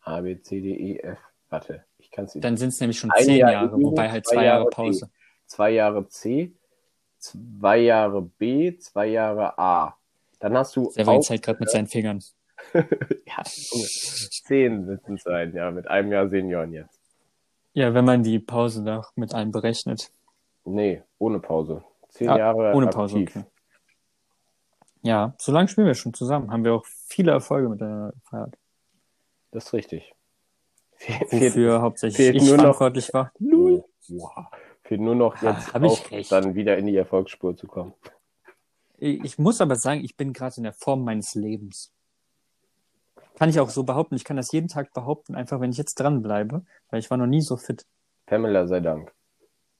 [0.03, 1.18] A, B, C, D, E, F.
[1.49, 2.45] Warte, ich kann es nicht.
[2.45, 5.11] Dann sind es nämlich schon Ein zehn Jahr Jahre, wobei halt zwei Jahre Jahre Pause.
[5.47, 6.53] Zwei Jahre C,
[7.18, 9.97] zwei Jahre B, zwei Jahre A.
[10.40, 12.22] Dann hast du Der war jetzt halt gerade mit seinen Fingern.
[13.26, 13.43] Ja.
[13.45, 17.01] Zehn müssen es sein, ja, mit einem Jahr Senioren jetzt.
[17.72, 20.12] Ja, wenn man die Pause da mit einem berechnet.
[20.64, 21.82] Nee, ohne Pause.
[22.11, 23.36] Zehn Ah, Jahre ohne Pause, aktiv.
[23.36, 23.47] okay.
[25.03, 26.50] Ja, so lange spielen wir schon zusammen.
[26.50, 28.57] Haben wir auch viele Erfolge miteinander gefeiert.
[29.50, 30.14] Das ist richtig.
[30.96, 33.32] Fe- Fehlt, Wofür hauptsächlich fehlt ich nur noch- verantwortlich war.
[33.38, 33.84] Null.
[34.09, 34.46] Wow.
[34.84, 37.92] Für nur noch Ah, jetzt ich auch dann wieder in die Erfolgsspur zu kommen.
[38.98, 41.92] Ich ich muss aber sagen, ich bin gerade in der Form meines Lebens.
[43.36, 44.14] Kann ich auch so behaupten.
[44.14, 47.26] Ich kann das jeden Tag behaupten, einfach wenn ich jetzt dranbleibe, weil ich war noch
[47.26, 47.84] nie so fit.
[48.26, 49.12] Pamela sei Dank.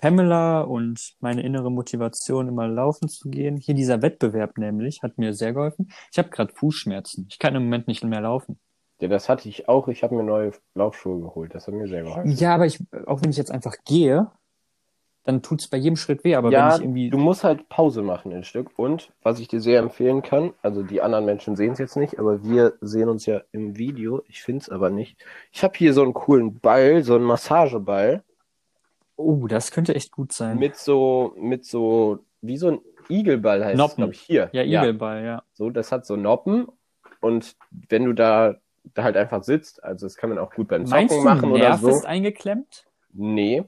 [0.03, 3.57] Pamela und meine innere Motivation, immer laufen zu gehen.
[3.57, 5.92] Hier dieser Wettbewerb nämlich hat mir sehr geholfen.
[6.11, 7.28] Ich habe gerade Fußschmerzen.
[7.30, 8.59] Ich kann im Moment nicht mehr laufen.
[8.98, 9.86] Ja, das hatte ich auch.
[9.86, 11.55] Ich habe mir neue Laufschuhe geholt.
[11.55, 12.32] Das hat mir sehr geholfen.
[12.32, 14.28] Ja, aber ich, auch wenn ich jetzt einfach gehe,
[15.22, 16.34] dann tut's bei jedem Schritt weh.
[16.34, 17.09] Aber wenn ja, ich irgendwie.
[17.09, 18.76] du musst halt Pause machen ein Stück.
[18.76, 22.18] Und was ich dir sehr empfehlen kann, also die anderen Menschen sehen es jetzt nicht,
[22.18, 24.24] aber wir sehen uns ja im Video.
[24.26, 25.16] Ich finde es aber nicht.
[25.53, 28.24] Ich habe hier so einen coolen Ball, so einen Massageball
[29.22, 30.58] Oh, das könnte echt gut sein.
[30.58, 33.96] mit so, mit so, wie so ein Igelball heißt es, Noppen.
[33.96, 34.48] glaube ich, hier.
[34.52, 35.42] ja, Igelball, ja.
[35.52, 36.66] So, das hat so Noppen.
[37.20, 37.56] Und
[37.88, 38.56] wenn du da,
[38.94, 41.50] da halt einfach sitzt, also das kann man auch gut beim Zocken Meinst du, machen
[41.52, 41.88] oder Nerv so.
[41.88, 42.86] ist eingeklemmt?
[43.12, 43.64] Nee,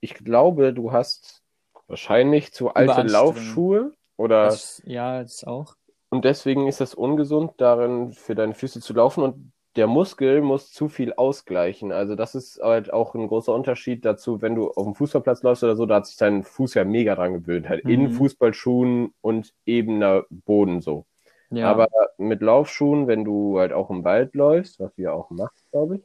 [0.00, 1.42] ich glaube, du hast
[1.86, 3.02] wahrscheinlich zu alte.
[3.02, 5.76] Laufschuhe oder Das, ja, das auch.
[6.10, 10.72] und deswegen ist es ungesund, darin für deine Füße zu laufen und der Muskel muss
[10.72, 11.92] zu viel ausgleichen.
[11.92, 15.62] Also das ist halt auch ein großer Unterschied dazu, wenn du auf dem Fußballplatz läufst
[15.62, 18.10] oder so, da hat sich dein Fuß ja mega dran gewöhnt, halt in Mhm.
[18.12, 21.06] Fußballschuhen und ebener Boden so.
[21.50, 21.70] Ja.
[21.70, 25.96] Aber mit Laufschuhen, wenn du halt auch im Wald läufst, was wir auch machen, glaube
[25.96, 26.02] ich,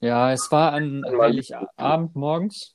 [0.00, 2.74] ja, es war an Heiligabend morgens.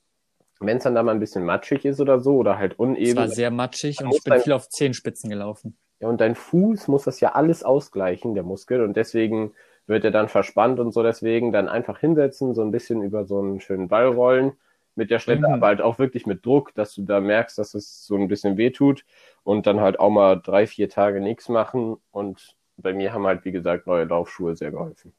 [0.60, 3.18] wenn es dann da mal ein bisschen matschig ist oder so oder halt Es uneben,
[3.18, 5.78] war sehr matschig und ich bin dein- viel auf Zehenspitzen gelaufen.
[6.00, 9.54] Ja, und dein Fuß muss das ja alles ausgleichen, der Muskel, und deswegen
[9.88, 13.40] wird er dann verspannt und so deswegen dann einfach hinsetzen, so ein bisschen über so
[13.40, 14.54] einen schönen Ball rollen
[14.96, 15.54] mit der Schleppe, Mhm.
[15.54, 18.58] aber halt auch wirklich mit Druck, dass du da merkst, dass es so ein bisschen
[18.58, 19.06] weh tut
[19.44, 23.46] und dann halt auch mal drei, vier Tage nichts machen und bei mir haben halt,
[23.46, 25.14] wie gesagt, neue Laufschuhe sehr geholfen.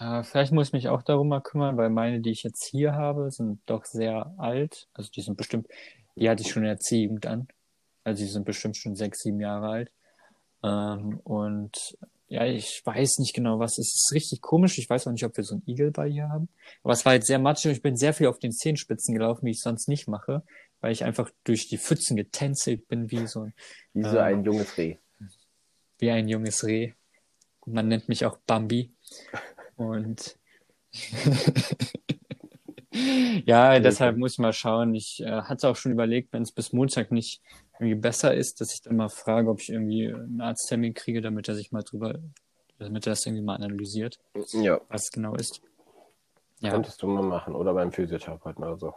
[0.00, 2.94] Ja, vielleicht muss ich mich auch darum mal kümmern, weil meine, die ich jetzt hier
[2.94, 4.88] habe, sind doch sehr alt.
[4.92, 5.68] Also die sind bestimmt,
[6.16, 7.48] die hatte ich schon in der C-Jugend an.
[8.04, 9.92] Also die sind bestimmt schon sechs, sieben Jahre alt.
[10.64, 11.98] Ähm, und
[12.34, 13.94] ja, ich weiß nicht genau, was es ist.
[13.94, 14.78] Es ist richtig komisch.
[14.78, 16.48] Ich weiß auch nicht, ob wir so einen Igelball hier haben.
[16.82, 19.46] Aber es war jetzt sehr matschig und ich bin sehr viel auf den Zehenspitzen gelaufen,
[19.46, 20.42] wie ich sonst nicht mache,
[20.80, 23.54] weil ich einfach durch die Pfützen getänzelt bin wie so ein,
[23.92, 24.24] Wie so Ähm.
[24.24, 24.96] ein junges Reh.
[25.98, 26.92] wie ein junges Reh.
[27.66, 28.90] Man nennt mich auch Bambi.
[29.76, 30.36] Und
[33.46, 34.94] ja, deshalb muss ich mal schauen.
[34.94, 37.40] Ich äh, hatte auch schon überlegt, wenn es bis Montag nicht
[37.78, 41.48] irgendwie besser ist, dass ich dann mal frage, ob ich irgendwie einen Arzttermin kriege, damit
[41.48, 42.14] er sich mal drüber,
[42.78, 44.18] damit er das irgendwie mal analysiert,
[44.52, 45.60] Ja, was es genau ist.
[46.60, 48.94] Ja, könntest du mal machen oder beim Physiotherapeuten oder so.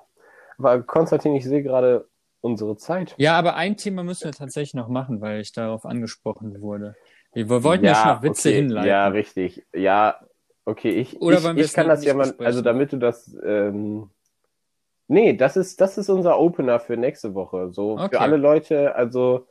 [0.58, 2.08] Aber Konstantin, ich sehe gerade
[2.42, 3.16] unsere Zeit.
[3.18, 6.96] ja, aber ein Thema müssen wir tatsächlich noch machen, weil ich darauf angesprochen wurde.
[7.34, 8.90] Wir wollten ja, schon noch Witze okay, hinleiten.
[8.90, 9.66] Ja, richtig.
[9.74, 10.20] Ja,
[10.66, 14.10] okay, ich, Oder ich, ich kann das ja mal, also damit du das, ähm,
[15.08, 17.72] nee, das ist, das ist unser Opener für nächste Woche.
[17.72, 18.10] So Okay.
[18.16, 19.47] für alle Leute, also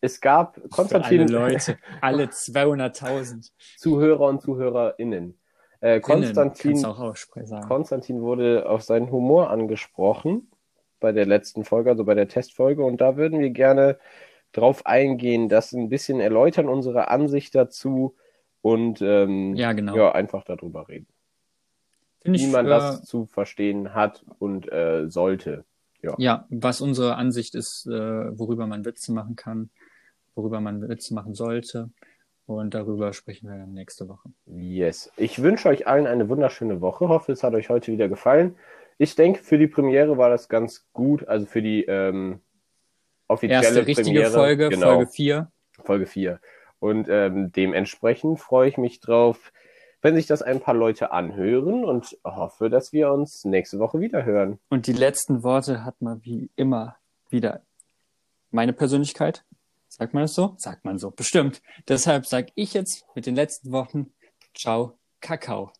[0.00, 3.50] es gab Für Konstantin, alle Leute, alle 200.000.
[3.78, 5.38] Zuhörer und ZuhörerInnen.
[5.80, 6.82] Äh, Konstantin.
[7.68, 10.50] Konstantin wurde auf seinen Humor angesprochen
[11.00, 12.84] bei der letzten Folge, also bei der Testfolge.
[12.84, 13.98] Und da würden wir gerne
[14.52, 18.16] drauf eingehen, das ein bisschen erläutern, unsere Ansicht dazu
[18.62, 19.96] und ähm, Ja, genau.
[19.96, 21.08] ja, einfach darüber reden.
[22.24, 25.64] Finde Wie ich, man äh, das zu verstehen hat und äh, sollte.
[26.18, 29.70] Ja, was unsere Ansicht ist, äh, worüber man Witze machen kann,
[30.34, 31.90] worüber man Witze machen sollte.
[32.46, 34.28] Und darüber sprechen wir dann nächste Woche.
[34.46, 35.10] Yes.
[35.16, 37.08] Ich wünsche euch allen eine wunderschöne Woche.
[37.08, 38.56] Hoffe, es hat euch heute wieder gefallen.
[38.98, 41.26] Ich denke, für die Premiere war das ganz gut.
[41.26, 42.40] Also für die ähm,
[43.28, 44.30] offizielle Erste richtige Premiere.
[44.30, 45.52] Folge, genau, Folge 4.
[45.84, 46.40] Folge 4.
[46.80, 49.52] Und ähm, dementsprechend freue ich mich drauf,
[50.04, 54.22] wenn sich das ein paar Leute anhören und hoffe, dass wir uns nächste Woche wieder
[54.26, 54.58] hören.
[54.68, 56.96] Und die letzten Worte hat man wie immer
[57.30, 57.62] wieder
[58.50, 59.46] meine Persönlichkeit.
[59.88, 60.54] Sagt man es so?
[60.58, 61.62] Sagt man so, bestimmt.
[61.88, 64.12] Deshalb sage ich jetzt mit den letzten Worten
[64.54, 65.72] Ciao, Kakao.